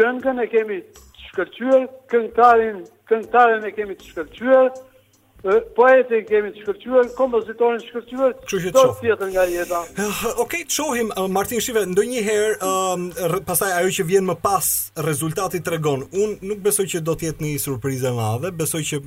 [0.00, 4.70] këngën e kemi të shkërqyër, këngëtarin e kemi të shkërqyër,
[5.74, 8.32] Po e kemi të shkërqyër, kompozitorin të shkërqyër,
[8.76, 9.78] do të tjetër nga jeta.
[10.02, 14.34] Eh, ok, të shohim, eh, Martin Shive, ndoj njëherë, ehm, pasaj ajo që vjen më
[14.42, 14.66] pas
[15.06, 19.00] rezultatit të regon, unë nuk besoj që do tjetë një surprize më adhe, besoj që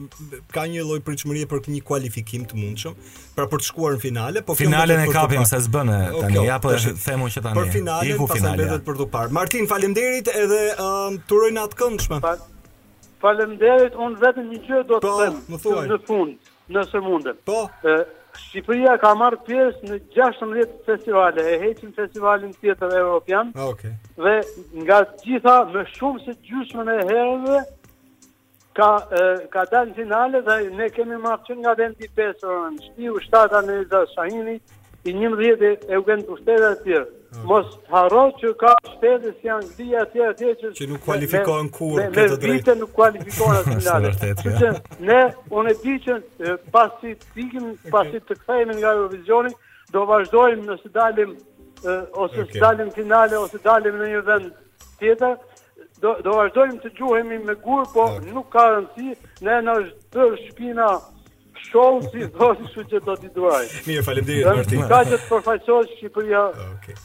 [0.58, 2.96] ka një loj përqëmërije për të një kualifikim të mundshëm,
[3.38, 6.58] pra për të shkuar në finale, po finalen e kapim se s'bën e tani, ja
[6.64, 9.30] për po të themu që tani, i ku finale.
[9.30, 12.22] Martin, falem edhe ehm, të rojnë atë këndshme.
[12.26, 12.50] Falem
[13.24, 15.14] Falemderit, unë vetëm një gjë do të po,
[15.48, 17.38] të të të fundë, nëse mundem.
[17.50, 17.60] Po?
[18.42, 23.94] Shqipëria ka marrë pjesë në 16 festivale, e heqin festivalin tjetër e Europian, ah, okay.
[24.26, 24.36] dhe
[24.84, 27.62] nga gjitha më shumë se gjyshme në herëve,
[28.80, 28.90] ka,
[29.56, 33.28] ka dalë në finale dhe ne kemi marrë që nga vendi 5 tjetër, shtiu 7
[33.30, 34.58] shtata në Eza Shahini,
[35.08, 37.12] i njëmë e ugenë të shtetër e tjerë.
[37.34, 37.48] Mm.
[37.50, 42.14] mos haro që ka shtete si Anglia atje atje që që nuk kualifikohen kur këtë
[42.14, 42.48] drejtë.
[42.48, 44.34] Me vite nuk kualifikohen as në lagë.
[44.62, 44.72] Që
[45.08, 45.22] ne
[45.60, 46.18] unë e di që
[46.76, 49.54] pasi tikim, pasi të kthehemi nga Eurovisioni
[49.96, 51.34] do vazhdojmë nëse dalim
[52.24, 54.52] ose dalim finale ose dalim në një vend
[55.02, 55.38] tjetër
[56.04, 59.18] do do vazhdojmë të gjuhemi me gur po nuk ka rëndësi
[59.48, 60.92] ne na është shpina
[61.68, 66.44] show si do të shoqë do t'i duaj mirë faleminderit Martin ka të përfaqësoj Shqipëria
[66.72, 66.96] okay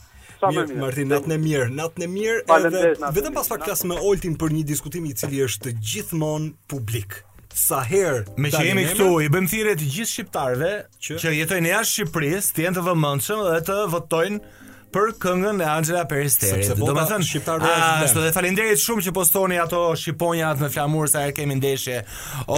[0.41, 0.78] sa më mirë.
[0.78, 3.11] Mirë, natën e mirë, natën e mirë.
[3.16, 7.22] Vetëm pas faktas me Oltin për një diskutim i cili është gjithmonë publik.
[7.59, 10.68] Sa herë me që jemi këtu, i bëjmë thirrje të gjithë shqiptarëve
[11.07, 16.05] që jetojnë jashtë Shqipërisë, të jenë të vëmendshëm dhe të votojnë për këngën e Angela
[16.09, 16.64] Peristeri.
[16.78, 17.89] Do të thënë shqiptar vetë.
[18.07, 22.01] Ashtu dhe faleminderit shumë që postoni ato shqiponjat me flamur sa e kemi ndeshje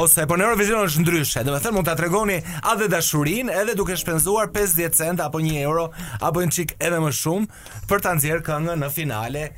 [0.00, 1.44] ose po në Eurovision është ndryshe.
[1.48, 2.38] Do të thënë mund ta tregoni
[2.74, 5.88] edhe dashurinë edhe duke shpenzuar 50 cent apo 1 euro
[6.30, 9.48] apo një çik edhe më shumë për ta nxjerr këngën në finale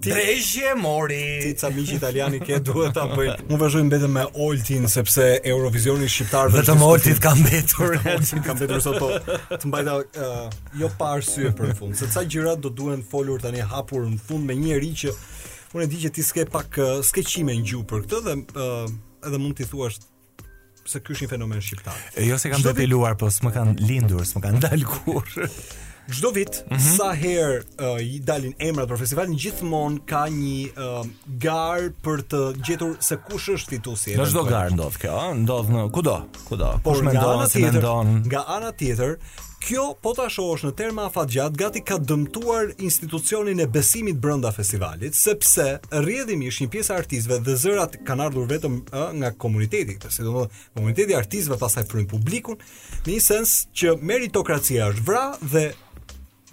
[0.00, 1.38] Dreshje mori.
[1.42, 3.32] Ti ca miq italiani ke duhet ta bëj.
[3.50, 7.96] Mu vazhdoj mbetem me Oltin sepse Eurovisioni shqiptar vetëm Oltit ka mbetur.
[8.12, 9.08] Oltin ka mbetur sot po.
[9.56, 10.36] Të mbajta uh,
[10.78, 14.20] jo pa arsye për në fund, se ca gjëra do duhen folur tani hapur në
[14.22, 15.16] fund me një njerëz që
[15.74, 18.36] unë e di që ti s'ke pak uh, s'ke qime në gjuhë për këtë dhe
[18.54, 18.86] uh,
[19.26, 19.98] edhe mund t'i thuash
[20.88, 21.98] se ky është një fenomen shqiptar.
[22.16, 22.62] E jo se kam
[22.94, 25.50] luar po s'më kanë lindur, s'më kanë dalë kurrë.
[26.12, 26.96] Çdo vit mm -hmm.
[26.96, 31.04] sa herë uh, i dalin emrat për festivalin gjithmonë ka një uh,
[31.40, 34.16] gar për të gjetur se kush është fituesi.
[34.16, 36.16] Në çdo gar ndodh kjo, ndodh në kudo,
[36.48, 36.80] kudo.
[36.84, 38.22] Po me ndonjë si mendon.
[38.24, 39.16] Nga ana tjetër,
[39.66, 45.14] kjo po ta shohësh në terma afatgjat, gati ka dëmtuar institucionin e besimit brenda festivalit,
[45.14, 49.98] sepse rrjedhimi është një pjesë e artistëve dhe zërat kanë ardhur vetëm uh, nga komuniteti,
[50.00, 52.56] kështu do të thotë, komuniteti i artistëve pastaj prin publikun,
[53.04, 55.66] në një sens që meritokracia është vrar dhe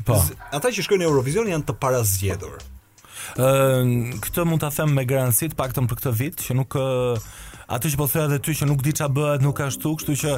[0.04, 0.18] Po.
[0.52, 2.60] Ata që shkojnë në Eurovision janë të parazgjedhur.
[3.42, 3.94] Ëm
[4.24, 6.80] këtë mund ta them me garanci të paktën për këtë vit që nuk
[7.66, 10.14] Atë që po thoya edhe ty që nuk di çfarë bëhet, nuk ka ashtu, kështu
[10.22, 10.34] që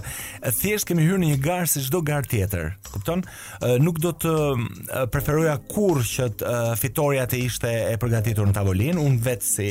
[0.62, 2.70] thjesht kemi hyrë në një garë si çdo garë tjetër.
[2.94, 3.26] Kupton?
[3.84, 4.32] Nuk do të
[5.12, 9.68] preferoja kurrë që të fitoria të ishte e përgatitur në tavolin unë vetë si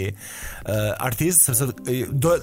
[1.09, 1.71] artist, sepse
[2.13, 2.37] do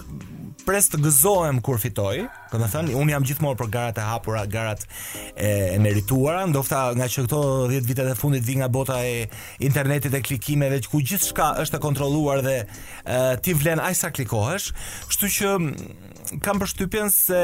[0.66, 2.24] pres të gëzohem kur fitoj.
[2.52, 7.08] Kam thënë un jam gjithmonë për garat e hapura, garat e, e merituara, ndoshta nga
[7.10, 7.42] që këto
[7.74, 9.28] 10 vitet e fundit vi nga bota e
[9.66, 12.66] internetit e klikimeve, ku gjithçka është e kontrolluar dhe e,
[13.44, 14.72] ti vlen aq sa klikohesh,
[15.12, 15.94] kështu që mm,
[16.46, 17.44] kam përshtypjen se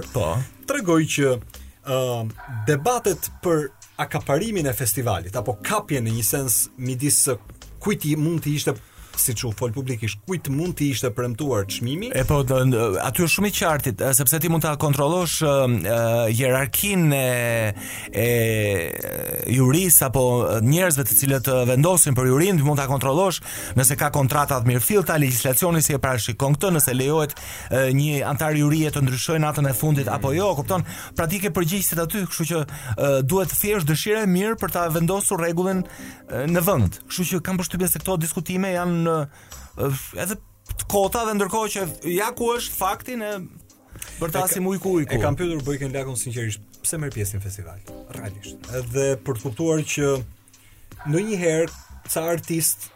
[0.13, 0.37] po
[0.69, 1.93] tregoj që uh,
[2.67, 3.67] debatet për
[4.01, 7.21] akaparimin e festivalit apo kapje në një sens midis
[7.81, 8.75] kujt mund të ishte
[9.19, 12.09] si që u folë publikisht, kujt mund të ishte përëmtuar të shmimi?
[12.15, 12.61] E po, dë,
[13.03, 15.39] aty është shumë i qartit, sepse ti mund të kontrolosh
[16.37, 17.21] jerarkin e,
[18.13, 18.27] e
[19.55, 20.23] juris, apo
[20.65, 23.41] njerëzve të cilët vendosin për jurin, mund të kontrolosh
[23.79, 25.17] nëse ka kontratat mirë fil, ta
[25.81, 27.33] si e parashikon këtë, nëse lejohet
[27.97, 30.83] një antar jurie të ndryshojnë atën e fundit, apo jo, këpëton,
[31.17, 35.81] pratike për gjithësit aty, këshu që e, duhet thjesht dëshire mirë për ta vendosur regullin
[36.51, 36.99] në vend.
[37.09, 39.17] Kështu që kam përshtypjen se këto diskutime janë në
[40.23, 40.37] edhe
[40.81, 41.85] të kota dhe ndërkohë që
[42.15, 43.31] ja ku është fakti në
[44.21, 45.15] bërtasi mu i ku i ku.
[45.17, 47.81] E kam pyetur bëjken lakon sinqerisht, pëse pjesë pjesin festival?
[48.17, 48.71] Realisht.
[48.79, 50.13] Edhe për të kuptuar që
[51.11, 51.81] në një herë,
[52.11, 52.90] ca artist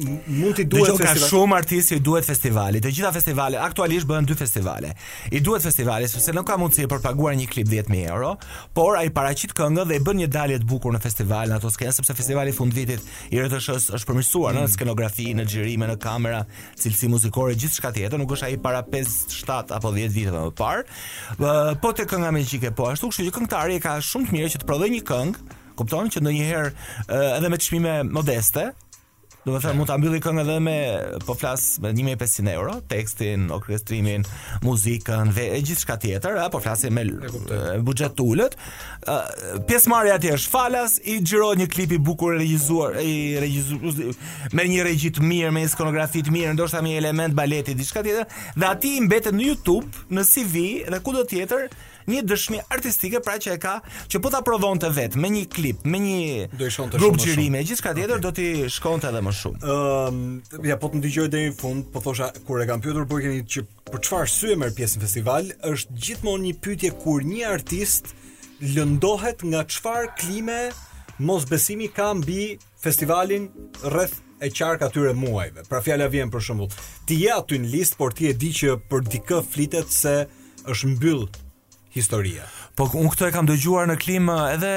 [0.00, 1.20] mund t'i duhet festivali.
[1.20, 2.80] Ka shumë artistë i duhet festivali.
[2.82, 4.92] Të gjitha festivalet aktualisht bëhen dy festivale.
[5.34, 8.32] I duhet festivali sepse nuk ka mundësi për paguar një klip 10000 euro,
[8.76, 11.72] por ai paraqit këngën dhe i bën një dalje të bukur në festival në ato
[11.72, 14.72] sepse festivali fund vitit i RTS-s është përmirësuar në mm.
[14.74, 16.44] skenografi, në xhirime, në kamera,
[16.80, 20.86] cilësi muzikore, gjithçka tjetër, nuk është ai para 5, 7 apo 10 viteve më parë.
[21.82, 24.68] Po te kënga magjike po ashtu, kështu që këngëtari ka shumë të mirë që të
[24.70, 28.68] prodhojë një këngë kupton që ndonjëherë edhe me çmime modeste,
[29.42, 30.74] Do të thënë mund ta mbylli këngën edhe me
[31.26, 34.22] po flas me 1500 euro, tekstin, orkestrimin,
[34.62, 37.02] muzikën dhe e gjithçka tjetër, ëh, po flasim me
[37.82, 38.54] buxhet ulët.
[39.66, 44.68] Pjesëmarrja atje është falas i xhiron një klip i bukur i regjizuar, i regjizuar me
[44.70, 48.06] një regji të mirë, me një skenografi të mirë, ndoshta me një element baleti, diçka
[48.06, 51.66] tjetër, dhe aty i mbetet në YouTube, në CV dhe kudo tjetër,
[52.10, 53.74] një dëshmi artistike pra që e ka
[54.10, 58.24] që po ta prodhonte vet me një klip, me një grup xhirime, gjithçka tjetër okay.
[58.24, 59.62] do t'i shkonte edhe më shumë.
[59.62, 60.22] Ëm,
[60.54, 63.20] um, ja po të ndigjoj deri në fund, po thosha kur e kam pyetur po
[63.22, 67.46] keni që për çfarë arsye merr pjesë në festival, është gjithmonë një pyetje kur një
[67.52, 68.12] artist
[68.62, 70.60] lëndohet nga çfarë klime
[71.22, 73.48] mos besimi ka mbi festivalin
[73.84, 75.62] rreth e qark atyre muajve.
[75.70, 76.72] Pra fjala vjen për shembull,
[77.06, 80.16] ti ja aty në listë, por ti e di që për dikë flitet se
[80.66, 81.28] është mbyll
[81.94, 82.42] historia.
[82.76, 84.68] Po un këto e kam dëgjuar në klim edhe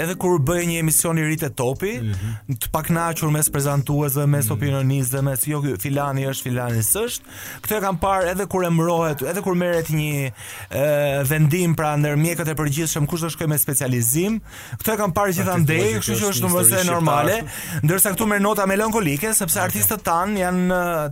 [0.00, 2.56] edhe kur bëj një emision i ri te topi, mm -hmm.
[2.62, 4.56] të pakënaqur mes prezantuesve, mes mm -hmm.
[4.56, 7.24] opinionistëve, mes jo filani është, filani s'është.
[7.66, 11.96] Këtë e kam parë edhe kur e mbrohet, edhe kur merret një e, vendim pra
[11.96, 14.40] ndër mjekët e përgjithshëm kush do shkojë me specializim.
[14.80, 17.36] Këtë e kam parë gjithandej, kështu që është domosë normale,
[17.84, 19.66] ndërsa këtu merr nota melankolike sepse okay.
[19.66, 20.68] artistët tan janë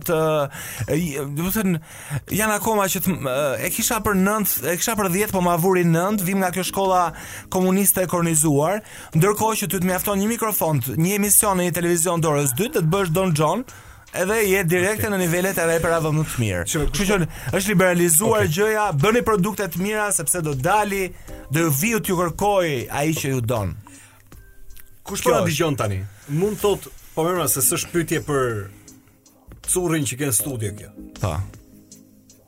[0.07, 0.17] të,
[1.37, 1.77] do të thënë,
[2.41, 3.09] janë akoma që të,
[3.67, 7.01] e kisha për 9, e kisha për 10 ma vuri 9, vim nga kjo shkolla
[7.53, 8.81] komuniste e kornizuar,
[9.17, 12.79] ndërkohë që ty të mjafton një mikrofon, një emision në një televizion dorës 2, dhe
[12.79, 13.63] të bësh Don John,
[14.13, 15.13] edhe je direkte okay.
[15.13, 16.63] në nivellet e reperave më të mirë.
[16.71, 17.19] Kështu që
[17.59, 18.53] është liberalizuar okay.
[18.59, 21.07] gjëja, bëni produkte të mira sepse do dali,
[21.53, 23.73] do viu ju kërkoj ai që ju don.
[25.03, 25.97] Kush po na digjon tani?
[26.31, 26.85] Mund thot,
[27.15, 28.45] po më se s'është pyetje për
[29.63, 30.93] curin që ke studio kjo.
[31.19, 31.33] Po.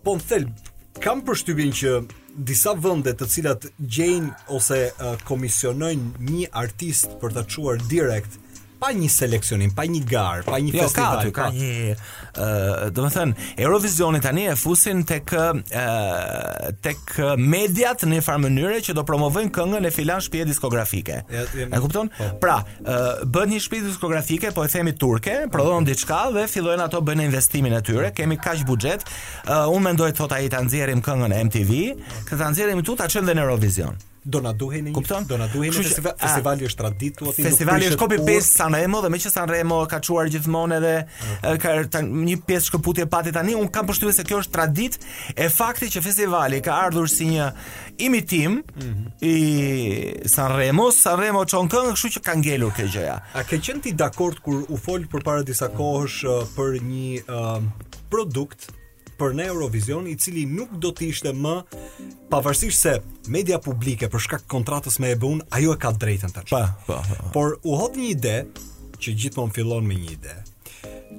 [0.05, 0.45] Po më
[1.03, 1.89] kam përshtypjen që
[2.35, 8.35] disa vende të cilat gjejnë ose uh, komisionojnë një artist për ta çuar direkt
[8.85, 11.45] pa një seleksionim, pa një gar, pa një jo, festival, ka, aty, ka.
[11.47, 13.25] pa një ë, uh, të
[13.65, 19.05] Eurovisioni tani e fusin tek ë uh, tek mediat në një farë mënyre që do
[19.07, 21.17] promovojnë këngën e filan shtëpi diskografike.
[21.31, 22.11] e kupton?
[22.13, 22.29] Po.
[22.43, 25.81] Pra, ë uh, bën një shtëpi diskografike, po e themi turke, prodhon okay.
[25.81, 25.91] Mm.
[25.91, 29.07] diçka dhe fillojnë ato bëjnë investimin e tyre, kemi kaq buxhet.
[29.49, 31.71] Uh, unë mendoj thot ai ta nxjerrim këngën e MTV,
[32.29, 35.71] këtë ta nxjerrim tuta ta dhe në Eurovision do na duheni kupton do na duheni
[35.75, 39.77] festival, festivali a, festivali është traditë u festivali është kopi pesë Sanremo dhe meqë Sanremo
[39.91, 40.93] ka çuar gjithmonë edhe
[41.61, 45.47] ka ta, një pjesë shkëputje pati tani un kam përshtypjen se kjo është traditë e
[45.53, 47.51] fakti që festivali ka ardhur si një
[48.07, 49.11] imitim mm -hmm.
[49.21, 53.91] i Sanremo Sanremo çon këngë kështu që ka ngelur kjo gjëja a ke qenë ti
[53.93, 56.17] dakord kur u fol përpara disa kohësh
[56.55, 57.61] për një uh,
[58.09, 58.65] produkt
[59.19, 61.53] për në Eurovision i cili nuk do të ishte më
[62.33, 62.95] pavarësisht se
[63.35, 66.51] media publike për shkak kontratës me EBU-n ajo e ka drejtën tash.
[66.55, 67.29] Po, po.
[67.35, 68.35] Por u hodh një ide
[68.99, 70.35] që gjithmonë fillon me një ide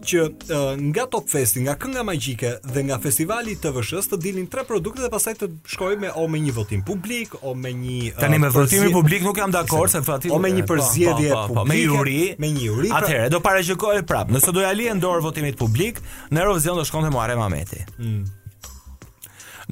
[0.06, 4.48] që uh, nga Top festi, nga kënga magjike dhe nga festivali i TVSH-s të dilin
[4.50, 5.46] tre produkte dhe pastaj të
[5.76, 9.22] shkojmë me o me një votim publik, o me një uh, Tani me votimin publik
[9.26, 12.00] nuk jam dakord se fati o me një po, përzgjedhje po, po, publike, me një
[12.00, 12.90] uri, me pra- një uri.
[12.98, 16.02] Atëherë do parashikoj prap, nëse do ja lihen dorë votimit publik,
[16.34, 17.82] në Eurovision do shkonte Muharrem Ahmeti.
[18.02, 18.22] Mm.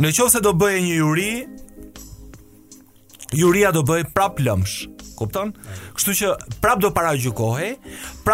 [0.02, 1.30] Në qoftë se do bëje një uri,
[3.42, 4.78] juria do bëj prap lëmsh.
[5.18, 5.52] Kupton?
[5.54, 5.82] Mm.
[5.94, 6.28] Kështu që
[6.62, 7.74] prap do paragjykohej,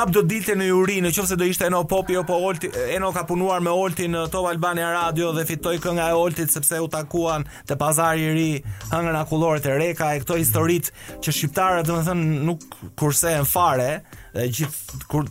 [0.01, 2.71] prap do dilte në juri nëse do ishte Eno Popi apo Olti.
[2.95, 6.79] Eno ka punuar me Olti në Top Albania Radio dhe fitoi kënga e Oltit sepse
[6.81, 8.47] u takuan te pazari i ri,
[8.95, 10.89] hëngër akullore e Reka e këto historit
[11.21, 12.65] që shqiptarët domethënë nuk
[12.97, 13.99] kursehen fare
[14.33, 15.27] dhe gjith kur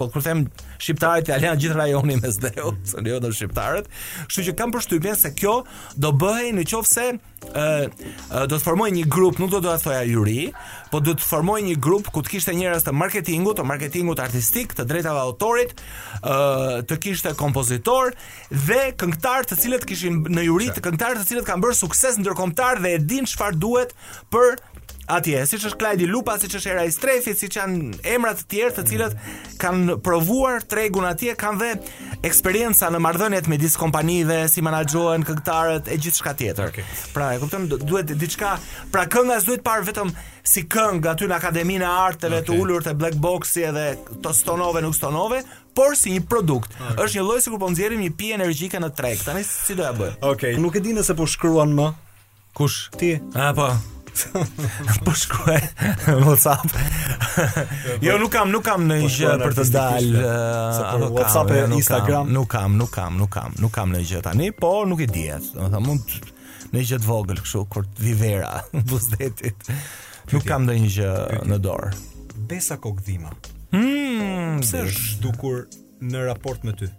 [0.00, 0.46] po kur them
[0.80, 3.90] shqiptarët e lënë gjithë rajoni mes dheu, se jo do shqiptarët.
[4.26, 5.60] Kështu që kam përshtypjen se kjo
[6.00, 7.06] do bëhej në qofse
[7.52, 10.48] ë do të formojë një grup, nuk do të thoja juri,
[10.90, 14.20] po do të formojë një grup ku të kishte njerëz të marketingut, të marketing marketingut
[14.22, 15.74] artistik, të drejtave autorit,
[16.22, 18.14] ë të kishte kompozitor
[18.50, 22.82] dhe këngëtar të cilët kishin në juri të këngëtar të cilët kanë bërë sukses ndërkombëtar
[22.84, 23.92] dhe e din çfarë duhet
[24.32, 24.58] për
[25.08, 28.74] atje, siç është Klajdi Lupa, siç është Era i Strefit, që janë emra të tjerë
[28.76, 29.14] të cilët
[29.62, 31.70] kanë provuar tregun atje, kanë dhe
[32.28, 36.74] eksperjenca në marrëdhëniet me kompani dhe si menaxhohen këngëtarët e gjithçka tjetër.
[36.74, 36.84] Okay.
[37.16, 38.58] Pra, e kupton, duhet diçka,
[38.92, 40.12] pra kënga s'duhet parë vetëm
[40.48, 42.46] si këngë aty në Akademinë e Arteve okay.
[42.48, 43.82] të ulur të Black Boxi edhe
[44.24, 45.42] të stonove nuk stonove,
[45.76, 46.72] por si një produkt.
[46.78, 46.96] Okay.
[47.04, 49.20] Është një lloj sikur po nxjerrim një pije energjike në treg.
[49.26, 50.14] Tani si do ja bëj?
[50.16, 50.24] Okej.
[50.32, 50.56] Okay.
[50.62, 51.90] Nuk e di nëse po shkruan më.
[52.56, 52.78] Kush?
[52.96, 53.10] Ti.
[53.36, 53.68] A po.
[55.06, 55.58] po shkruaj
[56.06, 56.80] në WhatsApp.
[58.08, 61.12] jo nuk kam, nuk kam ndonjë po gjë për të dalë uh, eh, për po
[61.18, 62.32] WhatsApp e eh, Instagram.
[62.34, 65.28] Nuk kam, nuk kam, nuk kam, nuk kam ndonjë gjë tani, po nuk e di
[65.28, 66.18] eh, Do të thonë mund
[66.72, 68.16] në gjë të vogël kështu kur vi
[68.90, 69.70] buzdetit.
[70.34, 71.88] Nuk kam ndonjë gjë në dorë.
[72.48, 73.30] Besa Kokdhima.
[73.72, 73.72] dhima.
[73.72, 75.62] Hmm, pse është dukur
[76.08, 76.90] në raport me ty?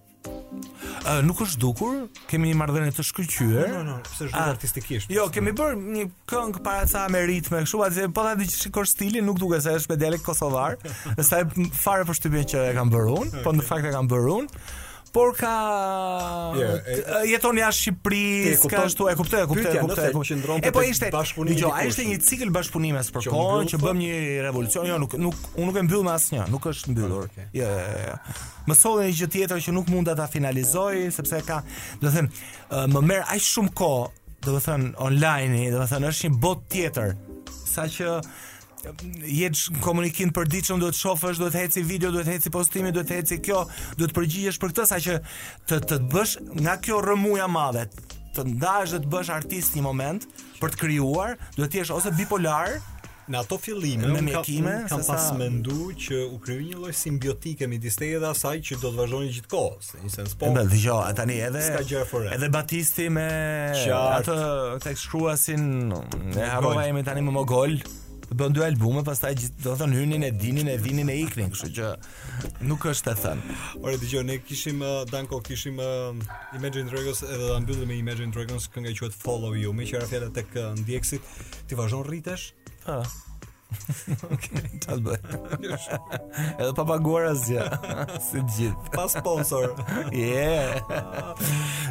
[1.00, 1.94] Ë, uh, nuk është dukur,
[2.30, 3.62] kemi një marrëdhënie të shkëlqyer.
[3.62, 5.14] Jo, no, jo, no, pse është dukur artistikisht?
[5.14, 8.90] Jo, kemi bërë një këngë para sa me ritme, kështu a po ta di çikor
[8.90, 10.78] stilin, nuk duket se është me dialekt kosovar,
[11.22, 11.44] sa
[11.86, 13.44] fare po që e kanë bërë unë, okay.
[13.46, 14.60] po në fakt e kanë bërë unë
[15.12, 15.54] por ka
[16.56, 20.60] yeah, e, jeton jashtë Shqipëris, ka ashtu, e kuptoj, e kuptoj, e kuptoj.
[20.60, 21.58] Po po ishte bashkëpunimi.
[21.66, 24.02] Jo, ai ishte një cikël bashkëpunimi për kohën që bëm po?
[24.02, 24.88] një revolucion.
[24.90, 27.30] Jo, nuk nuk unë nuk e mbyll me asnjë, nuk është mbyllur.
[27.50, 28.44] Jo, jo, jo, jo.
[28.70, 31.62] Më solli një gjë tjetër që nuk mund ta finalizoj sepse ka,
[32.04, 32.30] do të them,
[32.94, 34.06] më merr aq shumë kohë,
[34.46, 37.18] do të them, online, do të them, është një bot tjetër.
[37.70, 38.20] Sa që
[38.88, 43.64] jetë komunikim për ditëshëm, duhet shofësh, duhet heci video, duhet heci postimi, duhet heci kjo,
[44.00, 47.88] duhet përgjigjesh për këtë, sa që të, të të bësh nga kjo rëmuja madhe,
[48.38, 50.30] të ndajsh dhe të bësh artist një moment,
[50.62, 52.80] për të kryuar, duhet t'jesh ose bipolar,
[53.30, 55.36] Në ato fillime, me unë kam, un kam pas sa...
[55.38, 59.28] mendu që u kryu një lojë simbiotike mi disteje dhe asaj që do të vazhdojnë
[59.28, 60.50] një gjithë kohë, se një sens po.
[60.56, 61.62] Në gjo, tani edhe,
[62.34, 63.28] edhe Batisti me
[63.84, 64.32] Shart.
[64.34, 65.62] atë tek shkruasin,
[66.34, 67.86] e harrova jemi tani më mogollë,
[68.36, 71.50] bën dy albume, pastaj gjithë do të thon hynin e dinin e vinin e iknin,
[71.54, 71.88] kështu që
[72.70, 73.42] nuk është të thën.
[73.82, 78.34] Ore dëgjoj, ne kishim uh, Danko, kishim uh, Imagine Dragons edhe ta mbyllim me Imagine
[78.36, 81.34] Dragons këngë që quhet Follow You, me që rafeta tek uh, ndjeksit,
[81.70, 82.52] ti vazhdon rritesh?
[82.90, 83.06] Ah.
[84.24, 85.18] Okej, ta bëj.
[86.60, 87.68] Edhe pa paguar asgjë,
[88.26, 88.94] si të gjithë.
[88.96, 89.76] Pa sponsor.
[90.16, 90.82] Yeah.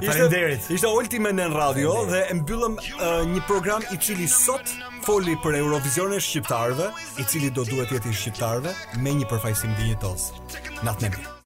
[0.03, 0.67] Faleminderit.
[0.75, 2.79] Ishte ultimate në radio dhe e mbyllëm
[3.35, 4.73] një program i cili sot
[5.07, 6.91] foli për Eurovisionin e shqiptarëve,
[7.23, 8.75] i cili do duhet jetë i shqiptarëve
[9.05, 10.31] me një përfaqësim dinjitos.
[10.87, 11.35] Natën e mirë.